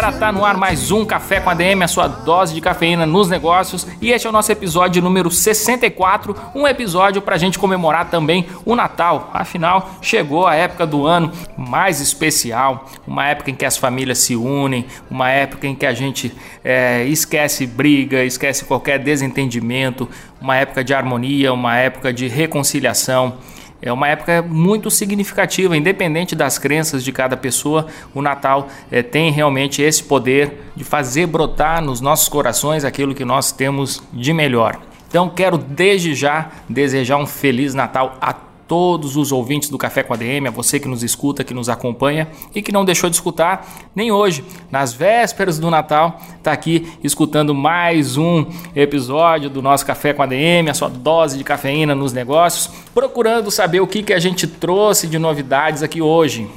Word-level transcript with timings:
Galera, 0.00 0.18
tá 0.18 0.32
no 0.32 0.46
ar 0.46 0.56
mais 0.56 0.90
um 0.90 1.04
Café 1.04 1.40
com 1.40 1.50
a 1.50 1.54
DM, 1.54 1.84
a 1.84 1.88
sua 1.88 2.08
dose 2.08 2.54
de 2.54 2.60
cafeína 2.62 3.04
nos 3.04 3.28
negócios. 3.28 3.86
E 4.00 4.10
este 4.10 4.26
é 4.26 4.30
o 4.30 4.32
nosso 4.32 4.50
episódio 4.50 5.02
número 5.02 5.30
64, 5.30 6.34
um 6.54 6.66
episódio 6.66 7.20
pra 7.20 7.36
gente 7.36 7.58
comemorar 7.58 8.08
também 8.08 8.46
o 8.64 8.74
Natal. 8.74 9.30
Afinal, 9.34 9.90
chegou 10.00 10.46
a 10.46 10.54
época 10.54 10.86
do 10.86 11.06
ano 11.06 11.30
mais 11.54 12.00
especial, 12.00 12.88
uma 13.06 13.26
época 13.26 13.50
em 13.50 13.54
que 13.54 13.66
as 13.66 13.76
famílias 13.76 14.16
se 14.18 14.34
unem, 14.34 14.86
uma 15.10 15.28
época 15.28 15.66
em 15.66 15.74
que 15.74 15.84
a 15.84 15.92
gente 15.92 16.34
é, 16.64 17.04
esquece 17.04 17.66
briga, 17.66 18.24
esquece 18.24 18.64
qualquer 18.64 18.98
desentendimento, 18.98 20.08
uma 20.40 20.56
época 20.56 20.82
de 20.82 20.94
harmonia, 20.94 21.52
uma 21.52 21.76
época 21.76 22.10
de 22.10 22.26
reconciliação. 22.26 23.34
É 23.82 23.92
uma 23.92 24.08
época 24.08 24.42
muito 24.42 24.90
significativa, 24.90 25.76
independente 25.76 26.34
das 26.34 26.58
crenças 26.58 27.02
de 27.02 27.12
cada 27.12 27.36
pessoa. 27.36 27.86
O 28.14 28.20
Natal 28.20 28.68
eh, 28.90 29.02
tem 29.02 29.30
realmente 29.30 29.80
esse 29.80 30.02
poder 30.02 30.64
de 30.76 30.84
fazer 30.84 31.26
brotar 31.26 31.82
nos 31.82 32.00
nossos 32.00 32.28
corações 32.28 32.84
aquilo 32.84 33.14
que 33.14 33.24
nós 33.24 33.52
temos 33.52 34.02
de 34.12 34.32
melhor. 34.32 34.78
Então, 35.08 35.28
quero 35.28 35.58
desde 35.58 36.14
já 36.14 36.50
desejar 36.68 37.16
um 37.16 37.26
feliz 37.26 37.74
Natal 37.74 38.16
a 38.20 38.32
todos 38.32 38.49
os 38.74 39.32
ouvintes 39.32 39.68
do 39.68 39.78
Café 39.78 40.02
com 40.02 40.14
a 40.14 40.16
DM, 40.16 40.48
a 40.48 40.50
você 40.50 40.78
que 40.78 40.88
nos 40.88 41.02
escuta, 41.02 41.44
que 41.44 41.54
nos 41.54 41.68
acompanha 41.68 42.28
e 42.54 42.62
que 42.62 42.72
não 42.72 42.84
deixou 42.84 43.10
de 43.10 43.16
escutar 43.16 43.90
nem 43.94 44.10
hoje, 44.12 44.44
nas 44.70 44.92
vésperas 44.92 45.58
do 45.58 45.70
Natal, 45.70 46.20
está 46.36 46.52
aqui 46.52 46.92
escutando 47.02 47.54
mais 47.54 48.16
um 48.16 48.46
episódio 48.74 49.50
do 49.50 49.60
nosso 49.60 49.84
Café 49.84 50.12
com 50.12 50.22
a 50.22 50.26
DM, 50.26 50.70
a 50.70 50.74
sua 50.74 50.88
dose 50.88 51.38
de 51.38 51.44
cafeína 51.44 51.94
nos 51.94 52.12
negócios, 52.12 52.70
procurando 52.94 53.50
saber 53.50 53.80
o 53.80 53.86
que, 53.86 54.02
que 54.02 54.12
a 54.12 54.18
gente 54.18 54.46
trouxe 54.46 55.06
de 55.06 55.18
novidades 55.18 55.82
aqui 55.82 56.00
hoje. 56.00 56.48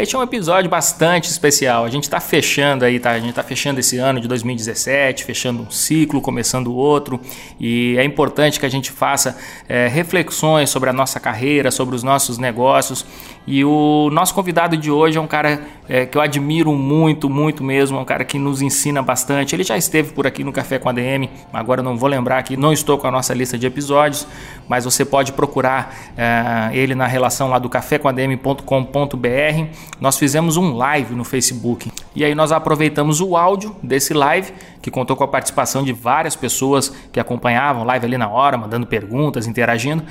Este 0.00 0.16
é 0.16 0.18
um 0.18 0.22
episódio 0.22 0.70
bastante 0.70 1.28
especial. 1.28 1.84
A 1.84 1.90
gente 1.90 2.04
está 2.04 2.18
fechando 2.20 2.86
aí, 2.86 2.98
tá? 2.98 3.10
A 3.10 3.18
gente 3.18 3.28
está 3.28 3.42
fechando 3.42 3.80
esse 3.80 3.98
ano 3.98 4.18
de 4.18 4.26
2017, 4.26 5.26
fechando 5.26 5.62
um 5.62 5.70
ciclo, 5.70 6.22
começando 6.22 6.74
outro, 6.74 7.20
e 7.60 7.96
é 7.98 8.04
importante 8.04 8.58
que 8.58 8.64
a 8.64 8.68
gente 8.70 8.90
faça 8.90 9.36
é, 9.68 9.88
reflexões 9.88 10.70
sobre 10.70 10.88
a 10.88 10.92
nossa 10.94 11.20
carreira, 11.20 11.70
sobre 11.70 11.94
os 11.94 12.02
nossos 12.02 12.38
negócios. 12.38 13.04
E 13.50 13.64
o 13.64 14.10
nosso 14.12 14.32
convidado 14.32 14.76
de 14.76 14.92
hoje 14.92 15.18
é 15.18 15.20
um 15.20 15.26
cara 15.26 15.60
é, 15.88 16.06
que 16.06 16.16
eu 16.16 16.22
admiro 16.22 16.72
muito, 16.72 17.28
muito 17.28 17.64
mesmo, 17.64 17.98
é 17.98 18.00
um 18.00 18.04
cara 18.04 18.24
que 18.24 18.38
nos 18.38 18.62
ensina 18.62 19.02
bastante. 19.02 19.56
Ele 19.56 19.64
já 19.64 19.76
esteve 19.76 20.12
por 20.12 20.24
aqui 20.24 20.44
no 20.44 20.52
Café 20.52 20.78
com 20.78 20.88
a 20.88 20.92
DM, 20.92 21.28
agora 21.52 21.82
não 21.82 21.96
vou 21.96 22.08
lembrar 22.08 22.38
aqui, 22.38 22.56
não 22.56 22.72
estou 22.72 22.96
com 22.96 23.08
a 23.08 23.10
nossa 23.10 23.34
lista 23.34 23.58
de 23.58 23.66
episódios, 23.66 24.24
mas 24.68 24.84
você 24.84 25.04
pode 25.04 25.32
procurar 25.32 25.92
é, 26.16 26.70
ele 26.72 26.94
na 26.94 27.08
relação 27.08 27.50
lá 27.50 27.58
do 27.58 27.68
cafécomadm.com.br. 27.68 29.64
Nós 30.00 30.16
fizemos 30.16 30.56
um 30.56 30.76
live 30.76 31.16
no 31.16 31.24
Facebook 31.24 31.90
e 32.14 32.24
aí 32.24 32.36
nós 32.36 32.52
aproveitamos 32.52 33.20
o 33.20 33.36
áudio 33.36 33.74
desse 33.82 34.14
live 34.14 34.52
que 34.80 34.92
contou 34.92 35.16
com 35.16 35.24
a 35.24 35.28
participação 35.28 35.82
de 35.82 35.92
várias 35.92 36.36
pessoas 36.36 36.94
que 37.10 37.18
acompanhavam 37.18 37.82
live 37.82 38.06
ali 38.06 38.16
na 38.16 38.28
hora, 38.28 38.56
mandando 38.56 38.86
perguntas, 38.86 39.48
interagindo. 39.48 40.04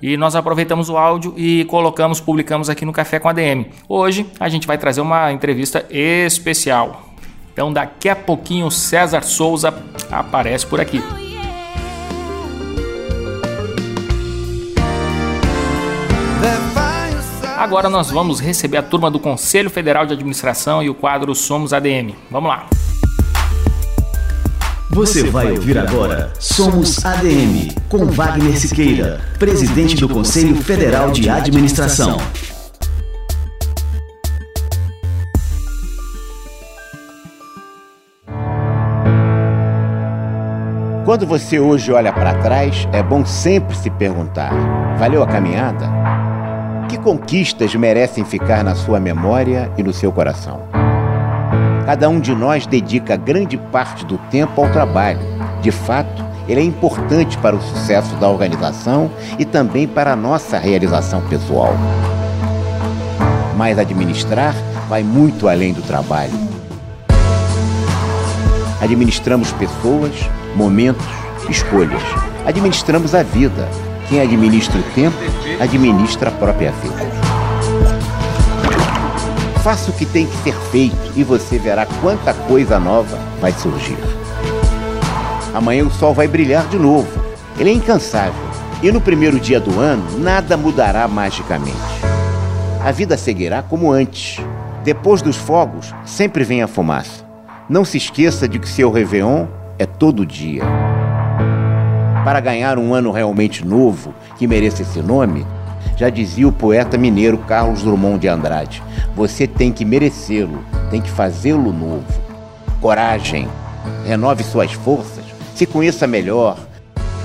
E 0.00 0.16
nós 0.16 0.36
aproveitamos 0.36 0.88
o 0.88 0.96
áudio 0.96 1.34
e 1.36 1.64
colocamos, 1.64 2.20
publicamos 2.20 2.70
aqui 2.70 2.84
no 2.84 2.92
Café 2.92 3.18
com 3.18 3.28
a 3.28 3.32
DM. 3.32 3.66
Hoje 3.88 4.26
a 4.38 4.48
gente 4.48 4.66
vai 4.66 4.78
trazer 4.78 5.00
uma 5.00 5.32
entrevista 5.32 5.84
especial. 5.90 7.02
Então 7.52 7.72
daqui 7.72 8.08
a 8.08 8.14
pouquinho 8.14 8.70
César 8.70 9.22
Souza 9.22 9.74
aparece 10.10 10.66
por 10.66 10.80
aqui. 10.80 11.02
Agora 17.56 17.90
nós 17.90 18.08
vamos 18.08 18.38
receber 18.38 18.76
a 18.76 18.82
turma 18.82 19.10
do 19.10 19.18
Conselho 19.18 19.68
Federal 19.68 20.06
de 20.06 20.12
Administração 20.12 20.80
e 20.80 20.88
o 20.88 20.94
quadro 20.94 21.34
Somos 21.34 21.72
ADM. 21.72 22.14
Vamos 22.30 22.48
lá. 22.48 22.68
Você 24.90 25.24
vai 25.24 25.50
ouvir 25.50 25.76
agora 25.76 26.32
Somos 26.38 27.04
ADM, 27.04 27.74
com 27.90 28.06
Wagner 28.06 28.58
Siqueira, 28.58 29.20
presidente 29.38 29.94
do 29.96 30.08
Conselho 30.08 30.56
Federal 30.56 31.10
de 31.10 31.28
Administração. 31.28 32.16
Quando 41.04 41.26
você 41.26 41.60
hoje 41.60 41.92
olha 41.92 42.12
para 42.12 42.34
trás, 42.36 42.88
é 42.90 43.02
bom 43.02 43.26
sempre 43.26 43.76
se 43.76 43.90
perguntar: 43.90 44.52
valeu 44.98 45.22
a 45.22 45.26
caminhada? 45.26 45.86
Que 46.88 46.96
conquistas 46.96 47.74
merecem 47.74 48.24
ficar 48.24 48.64
na 48.64 48.74
sua 48.74 48.98
memória 48.98 49.70
e 49.76 49.82
no 49.82 49.92
seu 49.92 50.10
coração? 50.10 50.87
Cada 51.88 52.06
um 52.06 52.20
de 52.20 52.34
nós 52.34 52.66
dedica 52.66 53.16
grande 53.16 53.56
parte 53.56 54.04
do 54.04 54.18
tempo 54.30 54.62
ao 54.62 54.70
trabalho. 54.70 55.20
De 55.62 55.70
fato, 55.70 56.22
ele 56.46 56.60
é 56.60 56.62
importante 56.62 57.38
para 57.38 57.56
o 57.56 57.62
sucesso 57.62 58.14
da 58.16 58.28
organização 58.28 59.10
e 59.38 59.46
também 59.46 59.88
para 59.88 60.12
a 60.12 60.16
nossa 60.16 60.58
realização 60.58 61.22
pessoal. 61.28 61.72
Mas 63.56 63.78
administrar 63.78 64.54
vai 64.86 65.02
muito 65.02 65.48
além 65.48 65.72
do 65.72 65.80
trabalho. 65.80 66.34
Administramos 68.82 69.50
pessoas, 69.52 70.12
momentos, 70.54 71.06
escolhas. 71.48 72.02
Administramos 72.44 73.14
a 73.14 73.22
vida. 73.22 73.66
Quem 74.10 74.20
administra 74.20 74.78
o 74.78 74.82
tempo, 74.94 75.16
administra 75.58 76.28
a 76.28 76.32
própria 76.32 76.70
vida. 76.70 77.27
Faça 79.68 79.90
o 79.90 79.92
que 79.92 80.06
tem 80.06 80.26
que 80.26 80.36
ser 80.38 80.54
feito 80.70 80.96
e 81.14 81.22
você 81.22 81.58
verá 81.58 81.84
quanta 82.00 82.32
coisa 82.32 82.80
nova 82.80 83.18
vai 83.38 83.52
surgir. 83.52 83.98
Amanhã 85.52 85.84
o 85.84 85.90
sol 85.90 86.14
vai 86.14 86.26
brilhar 86.26 86.66
de 86.68 86.78
novo. 86.78 87.22
Ele 87.58 87.68
é 87.68 87.72
incansável. 87.74 88.48
E 88.82 88.90
no 88.90 88.98
primeiro 88.98 89.38
dia 89.38 89.60
do 89.60 89.78
ano, 89.78 90.02
nada 90.18 90.56
mudará 90.56 91.06
magicamente. 91.06 91.76
A 92.82 92.90
vida 92.90 93.18
seguirá 93.18 93.60
como 93.60 93.92
antes. 93.92 94.42
Depois 94.84 95.20
dos 95.20 95.36
fogos, 95.36 95.94
sempre 96.02 96.44
vem 96.44 96.62
a 96.62 96.66
fumaça. 96.66 97.22
Não 97.68 97.84
se 97.84 97.98
esqueça 97.98 98.48
de 98.48 98.58
que 98.58 98.66
seu 98.70 98.90
Réveillon 98.90 99.48
é 99.78 99.84
todo 99.84 100.24
dia. 100.24 100.62
Para 102.24 102.40
ganhar 102.40 102.78
um 102.78 102.94
ano 102.94 103.12
realmente 103.12 103.66
novo, 103.66 104.14
que 104.38 104.46
mereça 104.46 104.80
esse 104.80 105.02
nome, 105.02 105.46
já 105.96 106.10
dizia 106.10 106.46
o 106.46 106.52
poeta 106.52 106.96
mineiro 106.96 107.38
Carlos 107.38 107.82
Drummond 107.82 108.18
de 108.20 108.28
Andrade: 108.28 108.82
você 109.14 109.46
tem 109.46 109.72
que 109.72 109.84
merecê-lo, 109.84 110.64
tem 110.90 111.00
que 111.00 111.10
fazê-lo 111.10 111.72
novo. 111.72 112.04
Coragem, 112.80 113.48
renove 114.06 114.44
suas 114.44 114.72
forças, 114.72 115.24
se 115.54 115.66
conheça 115.66 116.06
melhor, 116.06 116.56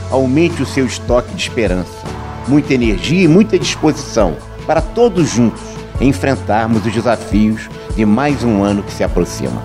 aumente 0.10 0.62
o 0.62 0.66
seu 0.66 0.86
estoque 0.86 1.34
de 1.34 1.42
esperança, 1.42 2.04
muita 2.48 2.74
energia 2.74 3.24
e 3.24 3.28
muita 3.28 3.60
disposição 3.60 4.36
para 4.66 4.82
todos 4.82 5.30
juntos 5.30 5.74
enfrentarmos 6.02 6.86
os 6.86 6.94
desafios 6.94 7.70
de 7.96 8.06
mais 8.06 8.44
um 8.44 8.64
ano 8.64 8.84
que 8.84 8.92
se 8.92 9.04
aproxima. 9.04 9.62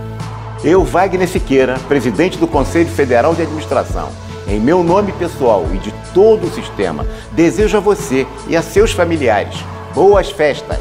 Eu, 0.63 0.85
Wagner 0.85 1.29
Siqueira, 1.29 1.79
presidente 1.89 2.37
do 2.37 2.47
Conselho 2.47 2.89
Federal 2.89 3.35
de 3.35 3.43
Administração, 3.43 4.09
em 4.47 4.61
meu 4.61 4.83
nome 4.83 5.13
pessoal 5.13 5.67
e 5.73 5.79
de 5.79 5.93
todo 6.13 6.47
o 6.47 6.53
sistema. 6.53 7.07
Desejo 7.33 7.77
a 7.77 7.81
você 7.81 8.27
e 8.49 8.57
a 8.57 8.63
seus 8.63 8.93
familiares 8.93 9.57
boas 9.99 10.31
festas! 10.31 10.79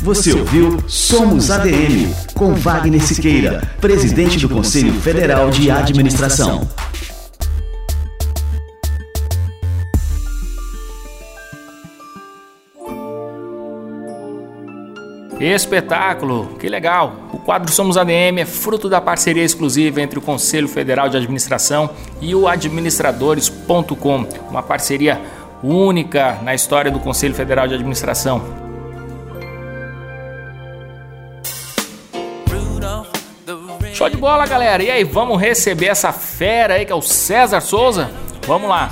Você 0.00 0.32
ouviu 0.32 0.78
Somos 0.86 1.50
ADM, 1.50 2.14
com 2.32 2.54
Wagner 2.54 3.02
Siqueira, 3.02 3.68
presidente 3.80 4.38
do 4.38 4.48
Conselho 4.48 4.92
Federal 5.00 5.50
de 5.50 5.68
Administração. 5.68 6.68
Espetáculo, 15.38 16.56
que 16.58 16.66
legal! 16.66 17.12
O 17.30 17.38
quadro 17.38 17.70
Somos 17.70 17.98
ADM 17.98 18.38
é 18.40 18.46
fruto 18.46 18.88
da 18.88 19.02
parceria 19.02 19.44
exclusiva 19.44 20.00
entre 20.00 20.18
o 20.18 20.22
Conselho 20.22 20.66
Federal 20.66 21.10
de 21.10 21.16
Administração 21.18 21.90
e 22.22 22.34
o 22.34 22.48
Administradores.com, 22.48 24.26
uma 24.48 24.62
parceria 24.62 25.20
única 25.62 26.38
na 26.42 26.54
história 26.54 26.90
do 26.90 26.98
Conselho 27.00 27.34
Federal 27.34 27.68
de 27.68 27.74
Administração. 27.74 28.42
Show 33.92 34.08
de 34.08 34.16
bola, 34.16 34.46
galera! 34.46 34.82
E 34.82 34.90
aí, 34.90 35.04
vamos 35.04 35.40
receber 35.40 35.86
essa 35.86 36.12
fera 36.12 36.74
aí 36.74 36.86
que 36.86 36.92
é 36.92 36.94
o 36.94 37.02
César 37.02 37.60
Souza? 37.60 38.10
Vamos 38.46 38.68
lá! 38.68 38.90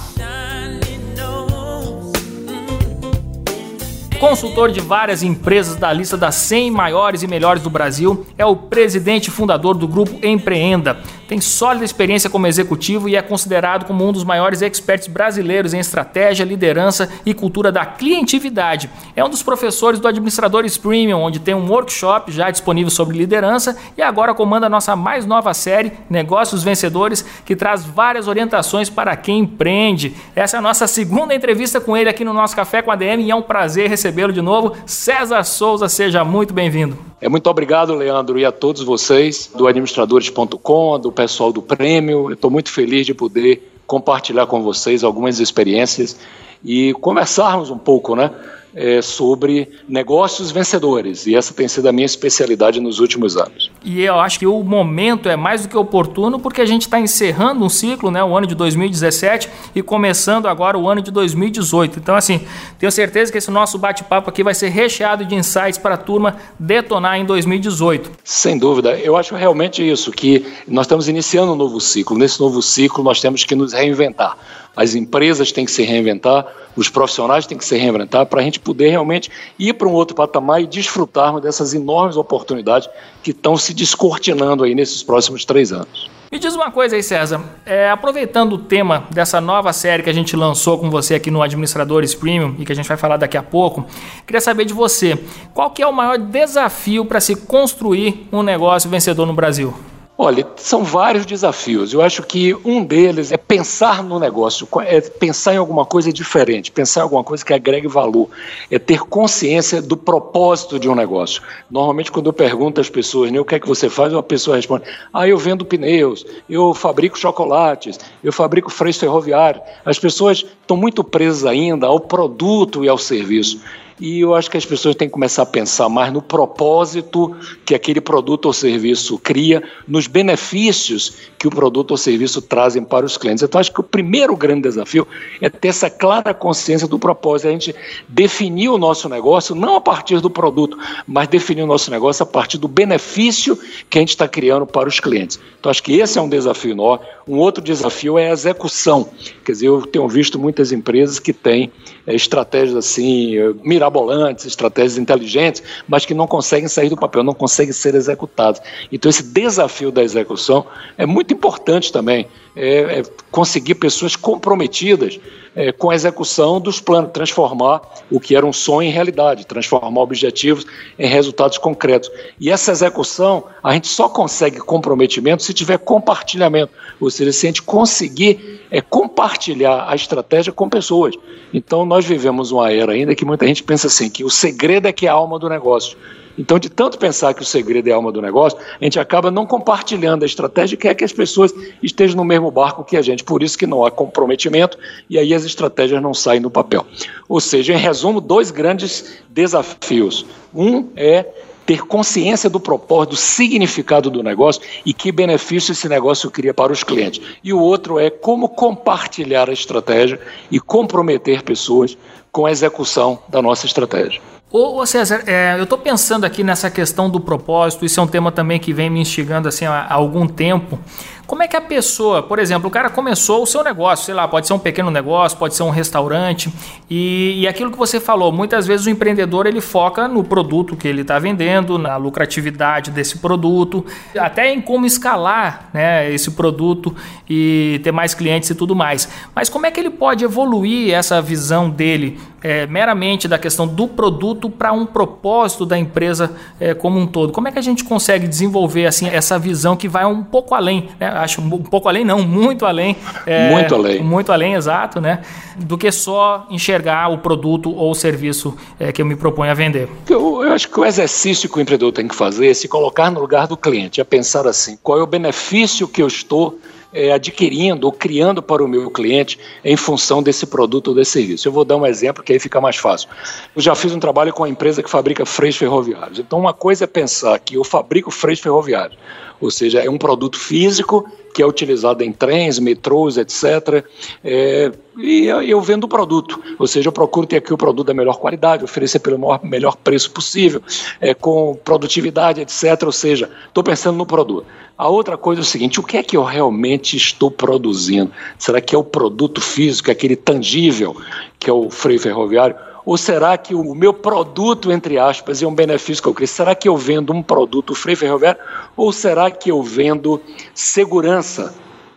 Consultor 4.18 4.70
de 4.70 4.80
várias 4.80 5.22
empresas 5.22 5.76
da 5.76 5.92
lista 5.92 6.16
das 6.16 6.34
100 6.36 6.70
maiores 6.70 7.22
e 7.22 7.26
melhores 7.26 7.62
do 7.62 7.68
Brasil, 7.68 8.24
é 8.38 8.46
o 8.46 8.56
presidente 8.56 9.30
fundador 9.30 9.74
do 9.74 9.86
grupo 9.86 10.24
Empreenda. 10.24 10.98
Tem 11.26 11.40
sólida 11.40 11.84
experiência 11.84 12.28
como 12.28 12.46
executivo 12.46 13.08
e 13.08 13.16
é 13.16 13.22
considerado 13.22 13.86
como 13.86 14.06
um 14.06 14.12
dos 14.12 14.24
maiores 14.24 14.60
experts 14.60 15.08
brasileiros 15.08 15.72
em 15.72 15.78
estratégia, 15.78 16.44
liderança 16.44 17.08
e 17.24 17.32
cultura 17.32 17.72
da 17.72 17.86
clientividade. 17.86 18.90
É 19.16 19.24
um 19.24 19.28
dos 19.28 19.42
professores 19.42 19.98
do 19.98 20.06
Administradores 20.06 20.76
Premium, 20.76 21.20
onde 21.20 21.38
tem 21.38 21.54
um 21.54 21.68
workshop 21.68 22.30
já 22.30 22.50
disponível 22.50 22.90
sobre 22.90 23.16
liderança 23.16 23.76
e 23.96 24.02
agora 24.02 24.34
comanda 24.34 24.66
a 24.66 24.70
nossa 24.70 24.94
mais 24.94 25.24
nova 25.24 25.54
série, 25.54 25.92
Negócios 26.10 26.62
Vencedores, 26.62 27.24
que 27.44 27.56
traz 27.56 27.84
várias 27.84 28.28
orientações 28.28 28.90
para 28.90 29.16
quem 29.16 29.40
empreende. 29.40 30.14
Essa 30.36 30.56
é 30.56 30.58
a 30.58 30.62
nossa 30.62 30.86
segunda 30.86 31.34
entrevista 31.34 31.80
com 31.80 31.96
ele 31.96 32.10
aqui 32.10 32.24
no 32.24 32.32
nosso 32.32 32.54
Café 32.54 32.82
com 32.82 32.90
a 32.90 32.96
DM 32.96 33.24
e 33.24 33.30
é 33.30 33.34
um 33.34 33.42
prazer 33.42 33.88
recebê-lo 33.88 34.32
de 34.32 34.42
novo. 34.42 34.76
César 34.84 35.44
Souza, 35.44 35.88
seja 35.88 36.24
muito 36.24 36.52
bem-vindo. 36.52 37.13
É 37.24 37.28
muito 37.30 37.48
obrigado, 37.48 37.94
Leandro, 37.94 38.38
e 38.38 38.44
a 38.44 38.52
todos 38.52 38.82
vocês 38.82 39.50
do 39.56 39.66
administradores.com, 39.66 41.00
do 41.00 41.10
pessoal 41.10 41.50
do 41.50 41.62
Prêmio. 41.62 42.30
Estou 42.30 42.50
muito 42.50 42.70
feliz 42.70 43.06
de 43.06 43.14
poder 43.14 43.66
compartilhar 43.86 44.46
com 44.46 44.62
vocês 44.62 45.02
algumas 45.02 45.40
experiências 45.40 46.18
e 46.62 46.92
conversarmos 47.00 47.70
um 47.70 47.78
pouco, 47.78 48.14
né? 48.14 48.30
É, 48.74 49.00
sobre 49.00 49.68
negócios 49.88 50.50
vencedores. 50.50 51.26
E 51.26 51.34
essa 51.34 51.54
tem 51.54 51.68
sido 51.68 51.88
a 51.88 51.92
minha 51.92 52.06
especialidade 52.06 52.80
nos 52.80 52.98
últimos 52.98 53.36
anos. 53.36 53.70
E 53.84 54.02
eu 54.02 54.18
acho 54.18 54.38
que 54.38 54.46
o 54.46 54.62
momento 54.62 55.28
é 55.28 55.36
mais 55.36 55.62
do 55.62 55.68
que 55.68 55.76
oportuno, 55.76 56.38
porque 56.38 56.60
a 56.60 56.66
gente 56.66 56.82
está 56.82 56.98
encerrando 56.98 57.64
um 57.64 57.68
ciclo, 57.68 58.10
né, 58.10 58.22
o 58.22 58.36
ano 58.36 58.46
de 58.46 58.54
2017, 58.54 59.48
e 59.74 59.82
começando 59.82 60.46
agora 60.46 60.76
o 60.76 60.88
ano 60.88 61.00
de 61.00 61.10
2018. 61.10 61.98
Então, 61.98 62.16
assim, 62.16 62.40
tenho 62.78 62.90
certeza 62.90 63.30
que 63.30 63.38
esse 63.38 63.50
nosso 63.50 63.78
bate-papo 63.78 64.28
aqui 64.28 64.42
vai 64.42 64.54
ser 64.54 64.68
recheado 64.68 65.24
de 65.24 65.34
insights 65.34 65.78
para 65.78 65.94
a 65.94 65.98
turma 65.98 66.36
detonar 66.58 67.18
em 67.18 67.24
2018. 67.24 68.10
Sem 68.24 68.58
dúvida. 68.58 68.98
Eu 68.98 69.16
acho 69.16 69.34
realmente 69.34 69.88
isso, 69.88 70.10
que 70.10 70.44
nós 70.66 70.86
estamos 70.86 71.08
iniciando 71.08 71.52
um 71.52 71.56
novo 71.56 71.80
ciclo. 71.80 72.18
Nesse 72.18 72.40
novo 72.40 72.60
ciclo, 72.60 73.04
nós 73.04 73.20
temos 73.20 73.44
que 73.44 73.54
nos 73.54 73.72
reinventar 73.72 74.36
as 74.76 74.94
empresas 74.94 75.52
têm 75.52 75.64
que 75.64 75.70
se 75.70 75.82
reinventar, 75.82 76.46
os 76.76 76.88
profissionais 76.88 77.46
têm 77.46 77.56
que 77.56 77.64
se 77.64 77.76
reinventar 77.76 78.26
para 78.26 78.40
a 78.40 78.44
gente 78.44 78.58
poder 78.64 78.88
realmente 78.88 79.30
ir 79.58 79.74
para 79.74 79.86
um 79.86 79.92
outro 79.92 80.16
patamar 80.16 80.62
e 80.62 80.66
desfrutarmos 80.66 81.42
dessas 81.42 81.74
enormes 81.74 82.16
oportunidades 82.16 82.88
que 83.22 83.30
estão 83.30 83.56
se 83.56 83.74
descortinando 83.74 84.64
aí 84.64 84.74
nesses 84.74 85.02
próximos 85.02 85.44
três 85.44 85.70
anos. 85.70 86.10
Me 86.32 86.38
diz 86.40 86.56
uma 86.56 86.68
coisa 86.68 86.96
aí, 86.96 87.02
César. 87.02 87.40
É, 87.64 87.88
aproveitando 87.88 88.54
o 88.54 88.58
tema 88.58 89.06
dessa 89.10 89.40
nova 89.40 89.72
série 89.72 90.02
que 90.02 90.10
a 90.10 90.12
gente 90.12 90.34
lançou 90.34 90.78
com 90.78 90.90
você 90.90 91.14
aqui 91.14 91.30
no 91.30 91.40
Administradores 91.40 92.12
Premium 92.12 92.56
e 92.58 92.64
que 92.64 92.72
a 92.72 92.74
gente 92.74 92.88
vai 92.88 92.96
falar 92.96 93.18
daqui 93.18 93.36
a 93.36 93.42
pouco, 93.42 93.86
queria 94.26 94.40
saber 94.40 94.64
de 94.64 94.74
você, 94.74 95.16
qual 95.52 95.70
que 95.70 95.80
é 95.80 95.86
o 95.86 95.92
maior 95.92 96.18
desafio 96.18 97.04
para 97.04 97.20
se 97.20 97.36
construir 97.36 98.26
um 98.32 98.42
negócio 98.42 98.90
vencedor 98.90 99.26
no 99.26 99.32
Brasil? 99.32 99.72
Olha, 100.16 100.46
são 100.54 100.84
vários 100.84 101.26
desafios. 101.26 101.92
Eu 101.92 102.00
acho 102.00 102.22
que 102.22 102.54
um 102.64 102.84
deles 102.84 103.32
é 103.32 103.36
pensar 103.36 104.00
no 104.00 104.20
negócio, 104.20 104.68
é 104.82 105.00
pensar 105.00 105.54
em 105.54 105.56
alguma 105.56 105.84
coisa 105.84 106.12
diferente, 106.12 106.70
pensar 106.70 107.00
em 107.00 107.02
alguma 107.02 107.24
coisa 107.24 107.44
que 107.44 107.52
agregue 107.52 107.88
valor, 107.88 108.28
é 108.70 108.78
ter 108.78 109.00
consciência 109.00 109.82
do 109.82 109.96
propósito 109.96 110.78
de 110.78 110.88
um 110.88 110.94
negócio. 110.94 111.42
Normalmente, 111.68 112.12
quando 112.12 112.26
eu 112.26 112.32
pergunto 112.32 112.80
às 112.80 112.88
pessoas 112.88 113.32
né, 113.32 113.40
o 113.40 113.44
que 113.44 113.56
é 113.56 113.58
que 113.58 113.66
você 113.66 113.90
faz, 113.90 114.12
uma 114.12 114.22
pessoa 114.22 114.56
responde: 114.56 114.84
Ah, 115.12 115.26
eu 115.26 115.36
vendo 115.36 115.64
pneus, 115.64 116.24
eu 116.48 116.72
fabrico 116.72 117.18
chocolates, 117.18 117.98
eu 118.22 118.32
fabrico 118.32 118.70
freios 118.70 118.96
ferroviários. 118.96 119.64
As 119.84 119.98
pessoas 119.98 120.44
estão 120.60 120.76
muito 120.76 121.02
presas 121.02 121.44
ainda 121.44 121.88
ao 121.88 121.98
produto 121.98 122.84
e 122.84 122.88
ao 122.88 122.98
serviço. 122.98 123.60
E 124.00 124.20
eu 124.20 124.34
acho 124.34 124.50
que 124.50 124.56
as 124.56 124.64
pessoas 124.64 124.96
têm 124.96 125.08
que 125.08 125.12
começar 125.12 125.42
a 125.42 125.46
pensar 125.46 125.88
mais 125.88 126.12
no 126.12 126.20
propósito 126.20 127.34
que 127.64 127.74
aquele 127.74 128.00
produto 128.00 128.46
ou 128.46 128.52
serviço 128.52 129.18
cria, 129.18 129.62
nos 129.86 130.06
benefícios 130.06 131.16
que 131.38 131.46
o 131.46 131.50
produto 131.50 131.92
ou 131.92 131.96
serviço 131.96 132.42
trazem 132.42 132.82
para 132.82 133.06
os 133.06 133.16
clientes. 133.16 133.42
Então, 133.42 133.60
acho 133.60 133.72
que 133.72 133.80
o 133.80 133.84
primeiro 133.84 134.36
grande 134.36 134.62
desafio 134.62 135.06
é 135.40 135.48
ter 135.48 135.68
essa 135.68 135.88
clara 135.88 136.34
consciência 136.34 136.88
do 136.88 136.98
propósito, 136.98 137.48
a 137.48 137.52
gente 137.52 137.74
definir 138.08 138.68
o 138.68 138.78
nosso 138.78 139.08
negócio 139.08 139.54
não 139.54 139.76
a 139.76 139.80
partir 139.80 140.20
do 140.20 140.30
produto, 140.30 140.76
mas 141.06 141.28
definir 141.28 141.62
o 141.62 141.66
nosso 141.66 141.90
negócio 141.90 142.22
a 142.22 142.26
partir 142.26 142.58
do 142.58 142.66
benefício 142.66 143.58
que 143.88 143.98
a 143.98 144.00
gente 144.00 144.10
está 144.10 144.26
criando 144.26 144.66
para 144.66 144.88
os 144.88 144.98
clientes. 144.98 145.38
Então, 145.60 145.70
acho 145.70 145.82
que 145.82 146.00
esse 146.00 146.18
é 146.18 146.22
um 146.22 146.28
desafio 146.28 146.72
enorme. 146.72 147.06
Um 147.28 147.36
outro 147.36 147.62
desafio 147.62 148.18
é 148.18 148.28
a 148.28 148.32
execução. 148.32 149.08
Quer 149.44 149.52
dizer, 149.52 149.68
eu 149.68 149.82
tenho 149.86 150.08
visto 150.08 150.38
muitas 150.38 150.72
empresas 150.72 151.18
que 151.18 151.32
têm 151.32 151.70
é, 152.06 152.14
estratégias 152.14 152.76
assim, 152.76 153.36
mirabolantes, 153.84 154.46
estratégias 154.46 154.98
inteligentes, 154.98 155.62
mas 155.86 156.04
que 156.04 156.14
não 156.14 156.26
conseguem 156.26 156.68
sair 156.68 156.88
do 156.88 156.96
papel, 156.96 157.22
não 157.22 157.34
conseguem 157.34 157.72
ser 157.72 157.94
executadas. 157.94 158.60
Então, 158.90 159.10
esse 159.10 159.22
desafio 159.22 159.90
da 159.90 160.02
execução 160.02 160.66
é 160.96 161.06
muito 161.06 161.34
importante 161.34 161.92
também. 161.92 162.26
É, 162.56 163.00
é 163.00 163.02
conseguir 163.30 163.74
pessoas 163.74 164.14
comprometidas 164.14 165.18
é, 165.56 165.72
com 165.72 165.90
a 165.90 165.94
execução 165.94 166.60
dos 166.60 166.80
planos, 166.80 167.10
transformar 167.12 167.80
o 168.10 168.18
que 168.18 168.34
era 168.34 168.44
um 168.44 168.52
sonho 168.52 168.88
em 168.88 168.92
realidade, 168.92 169.46
transformar 169.46 170.00
objetivos 170.00 170.66
em 170.98 171.06
resultados 171.06 171.58
concretos. 171.58 172.10
E 172.40 172.50
essa 172.50 172.72
execução, 172.72 173.44
a 173.62 173.72
gente 173.72 173.88
só 173.88 174.08
consegue 174.08 174.58
comprometimento 174.58 175.42
se 175.42 175.54
tiver 175.54 175.78
compartilhamento, 175.78 176.72
ou 177.00 177.10
seja, 177.10 177.32
se 177.32 177.46
a 177.46 177.48
gente 177.48 177.62
conseguir 177.62 178.60
é, 178.70 178.80
compartilhar 178.80 179.86
a 179.88 179.94
estratégia 179.94 180.52
com 180.52 180.68
pessoas. 180.68 181.14
Então, 181.52 181.84
nós 181.84 182.04
vivemos 182.04 182.50
uma 182.50 182.72
era 182.72 182.92
ainda 182.92 183.14
que 183.14 183.24
muita 183.24 183.46
gente 183.46 183.62
pensa 183.62 183.73
assim, 183.82 184.10
que 184.10 184.22
o 184.22 184.30
segredo 184.30 184.86
é 184.86 184.92
que 184.92 185.06
é 185.06 185.10
a 185.10 185.14
alma 185.14 185.38
do 185.38 185.48
negócio. 185.48 185.96
Então, 186.36 186.58
de 186.58 186.68
tanto 186.68 186.98
pensar 186.98 187.32
que 187.32 187.42
o 187.42 187.44
segredo 187.44 187.88
é 187.88 187.92
a 187.92 187.96
alma 187.96 188.10
do 188.10 188.20
negócio, 188.20 188.58
a 188.80 188.84
gente 188.84 188.98
acaba 188.98 189.30
não 189.30 189.46
compartilhando 189.46 190.24
a 190.24 190.26
estratégia 190.26 190.76
que 190.76 190.88
é 190.88 190.94
que 190.94 191.04
as 191.04 191.12
pessoas 191.12 191.54
estejam 191.82 192.16
no 192.16 192.24
mesmo 192.24 192.50
barco 192.50 192.84
que 192.84 192.96
a 192.96 193.02
gente. 193.02 193.22
Por 193.22 193.42
isso 193.42 193.56
que 193.56 193.66
não 193.66 193.84
há 193.84 193.90
comprometimento 193.90 194.76
e 195.08 195.18
aí 195.18 195.32
as 195.32 195.44
estratégias 195.44 196.02
não 196.02 196.12
saem 196.12 196.42
do 196.42 196.50
papel. 196.50 196.84
Ou 197.28 197.40
seja, 197.40 197.72
em 197.72 197.78
resumo, 197.78 198.20
dois 198.20 198.50
grandes 198.50 199.18
desafios. 199.30 200.26
Um 200.54 200.88
é 200.96 201.26
ter 201.66 201.82
consciência 201.82 202.50
do 202.50 202.60
propósito, 202.60 203.10
do 203.10 203.16
significado 203.16 204.10
do 204.10 204.22
negócio 204.22 204.62
e 204.84 204.92
que 204.92 205.10
benefício 205.10 205.72
esse 205.72 205.88
negócio 205.88 206.30
cria 206.30 206.52
para 206.52 206.72
os 206.72 206.84
clientes. 206.84 207.20
E 207.42 207.52
o 207.52 207.60
outro 207.60 207.98
é 207.98 208.10
como 208.10 208.48
compartilhar 208.48 209.48
a 209.48 209.52
estratégia 209.52 210.20
e 210.50 210.60
comprometer 210.60 211.42
pessoas 211.42 211.96
com 212.30 212.46
a 212.46 212.50
execução 212.50 213.18
da 213.28 213.40
nossa 213.40 213.66
estratégia. 213.66 214.20
Ô, 214.56 214.86
César, 214.86 215.24
é, 215.26 215.56
eu 215.58 215.64
estou 215.64 215.76
pensando 215.76 216.24
aqui 216.24 216.44
nessa 216.44 216.70
questão 216.70 217.10
do 217.10 217.18
propósito, 217.18 217.84
isso 217.84 217.98
é 217.98 218.02
um 218.02 218.06
tema 218.06 218.30
também 218.30 218.60
que 218.60 218.72
vem 218.72 218.88
me 218.88 219.00
instigando 219.00 219.48
assim, 219.48 219.64
há, 219.64 219.80
há 219.80 219.94
algum 219.94 220.28
tempo. 220.28 220.78
Como 221.26 221.42
é 221.42 221.48
que 221.48 221.56
a 221.56 221.60
pessoa, 221.60 222.22
por 222.22 222.38
exemplo, 222.38 222.68
o 222.68 222.70
cara 222.70 222.90
começou 222.90 223.42
o 223.42 223.46
seu 223.46 223.64
negócio, 223.64 224.04
sei 224.04 224.14
lá, 224.14 224.28
pode 224.28 224.46
ser 224.46 224.52
um 224.52 224.58
pequeno 224.58 224.90
negócio, 224.90 225.38
pode 225.38 225.54
ser 225.54 225.62
um 225.62 225.70
restaurante, 225.70 226.52
e, 226.88 227.40
e 227.40 227.48
aquilo 227.48 227.70
que 227.70 227.78
você 227.78 227.98
falou, 227.98 228.30
muitas 228.30 228.66
vezes 228.66 228.86
o 228.86 228.90
empreendedor 228.90 229.46
ele 229.46 229.60
foca 229.60 230.06
no 230.06 230.22
produto 230.22 230.76
que 230.76 230.86
ele 230.86 231.00
está 231.00 231.18
vendendo, 231.18 231.78
na 231.78 231.96
lucratividade 231.96 232.90
desse 232.90 233.18
produto, 233.18 233.84
até 234.18 234.52
em 234.52 234.60
como 234.60 234.84
escalar 234.86 235.70
né, 235.72 236.12
esse 236.12 236.30
produto 236.32 236.94
e 237.28 237.80
ter 237.82 237.92
mais 237.92 238.14
clientes 238.14 238.50
e 238.50 238.54
tudo 238.54 238.74
mais. 238.74 239.08
Mas 239.34 239.48
como 239.48 239.66
é 239.66 239.70
que 239.70 239.80
ele 239.80 239.90
pode 239.90 240.24
evoluir 240.24 240.92
essa 240.92 241.20
visão 241.22 241.70
dele 241.70 242.18
é, 242.42 242.66
meramente 242.66 243.26
da 243.26 243.38
questão 243.38 243.66
do 243.66 243.88
produto 243.88 244.50
para 244.50 244.72
um 244.72 244.84
propósito 244.84 245.64
da 245.64 245.78
empresa 245.78 246.32
é, 246.60 246.74
como 246.74 246.98
um 246.98 247.06
todo? 247.06 247.32
Como 247.32 247.48
é 247.48 247.52
que 247.52 247.58
a 247.58 247.62
gente 247.62 247.84
consegue 247.84 248.28
desenvolver 248.28 248.86
assim 248.86 249.08
essa 249.08 249.38
visão 249.38 249.76
que 249.76 249.88
vai 249.88 250.04
um 250.04 250.22
pouco 250.22 250.54
além? 250.54 250.88
Né? 251.00 251.13
Acho 251.22 251.40
um 251.40 251.62
pouco 251.62 251.88
além, 251.88 252.04
não, 252.04 252.22
muito 252.22 252.66
além. 252.66 252.96
É, 253.26 253.50
muito 253.50 253.74
além. 253.74 254.02
Muito 254.02 254.32
além, 254.32 254.54
exato, 254.54 255.00
né? 255.00 255.20
Do 255.56 255.78
que 255.78 255.90
só 255.92 256.46
enxergar 256.50 257.10
o 257.10 257.18
produto 257.18 257.74
ou 257.74 257.90
o 257.90 257.94
serviço 257.94 258.56
é, 258.78 258.92
que 258.92 259.00
eu 259.00 259.06
me 259.06 259.16
proponho 259.16 259.50
a 259.50 259.54
vender. 259.54 259.88
Eu, 260.08 260.42
eu 260.42 260.52
acho 260.52 260.68
que 260.68 260.78
o 260.78 260.84
exercício 260.84 261.48
que 261.48 261.58
o 261.58 261.60
empreendedor 261.60 261.92
tem 261.92 262.08
que 262.08 262.14
fazer 262.14 262.48
é 262.48 262.54
se 262.54 262.68
colocar 262.68 263.10
no 263.10 263.20
lugar 263.20 263.46
do 263.46 263.56
cliente, 263.56 264.00
é 264.00 264.04
pensar 264.04 264.46
assim: 264.46 264.78
qual 264.82 264.98
é 264.98 265.02
o 265.02 265.06
benefício 265.06 265.86
que 265.86 266.02
eu 266.02 266.06
estou 266.06 266.58
é, 266.94 267.12
adquirindo 267.12 267.86
ou 267.86 267.92
criando 267.92 268.42
para 268.42 268.64
o 268.64 268.68
meu 268.68 268.90
cliente 268.90 269.38
em 269.64 269.76
função 269.76 270.22
desse 270.22 270.46
produto 270.46 270.88
ou 270.88 270.94
desse 270.94 271.10
serviço. 271.10 271.48
Eu 271.48 271.52
vou 271.52 271.64
dar 271.64 271.76
um 271.76 271.84
exemplo 271.84 272.22
que 272.22 272.32
aí 272.32 272.38
fica 272.38 272.60
mais 272.60 272.76
fácil. 272.76 273.08
Eu 273.54 273.60
já 273.60 273.74
fiz 273.74 273.92
um 273.92 274.00
trabalho 274.00 274.32
com 274.32 274.44
uma 274.44 274.48
empresa 274.48 274.82
que 274.82 274.88
fabrica 274.88 275.26
freios 275.26 275.56
ferroviários. 275.56 276.18
Então, 276.18 276.38
uma 276.38 276.52
coisa 276.52 276.84
é 276.84 276.86
pensar 276.86 277.38
que 277.40 277.56
eu 277.56 277.64
fabrico 277.64 278.10
freios 278.10 278.40
ferroviários, 278.40 278.98
ou 279.40 279.50
seja, 279.50 279.80
é 279.80 279.90
um 279.90 279.98
produto 279.98 280.38
físico 280.38 281.04
que 281.34 281.42
é 281.42 281.46
utilizado 281.46 282.04
em 282.04 282.12
trens, 282.12 282.60
metrôs, 282.60 283.18
etc. 283.18 283.84
É, 284.24 284.70
e 284.96 285.26
eu 285.26 285.60
vendo 285.60 285.84
o 285.84 285.88
produto, 285.88 286.40
ou 286.56 286.66
seja, 286.68 286.88
eu 286.88 286.92
procuro 286.92 287.26
ter 287.26 287.38
aqui 287.38 287.52
o 287.52 287.58
produto 287.58 287.88
da 287.88 287.92
melhor 287.92 288.18
qualidade, 288.18 288.62
oferecer 288.62 289.00
pelo 289.00 289.18
maior, 289.18 289.44
melhor 289.44 289.76
preço 289.76 290.12
possível, 290.12 290.62
é, 291.00 291.12
com 291.12 291.58
produtividade, 291.64 292.40
etc. 292.40 292.84
Ou 292.84 292.92
seja, 292.92 293.28
estou 293.48 293.64
pensando 293.64 293.96
no 293.96 294.06
produto. 294.06 294.46
A 294.78 294.88
outra 294.88 295.16
coisa 295.16 295.40
é 295.40 295.42
o 295.42 295.44
seguinte: 295.44 295.80
o 295.80 295.82
que 295.82 295.96
é 295.96 296.02
que 296.04 296.16
eu 296.16 296.22
realmente 296.22 296.96
estou 296.96 297.32
produzindo? 297.32 298.12
Será 298.38 298.60
que 298.60 298.74
é 298.74 298.78
o 298.78 298.84
produto 298.84 299.40
físico, 299.40 299.90
aquele 299.90 300.14
tangível, 300.14 300.96
que 301.38 301.50
é 301.50 301.52
o 301.52 301.68
freio 301.68 301.98
ferroviário? 301.98 302.56
Ou 302.84 302.98
será 302.98 303.36
que 303.38 303.54
o 303.54 303.74
meu 303.74 303.94
produto, 303.94 304.70
entre 304.70 304.98
aspas, 304.98 305.42
é 305.42 305.46
um 305.46 305.54
benefício 305.54 306.02
que 306.02 306.08
eu 306.08 306.14
crio? 306.14 306.28
Será 306.28 306.54
que 306.54 306.68
eu 306.68 306.76
vendo 306.76 307.12
um 307.12 307.22
produto 307.22 307.74
freio 307.74 307.96
ferroviário? 307.96 308.40
Ou 308.76 308.92
será 308.92 309.30
que 309.30 309.50
eu 309.50 309.62
vendo 309.62 310.20
segurança 310.54 311.54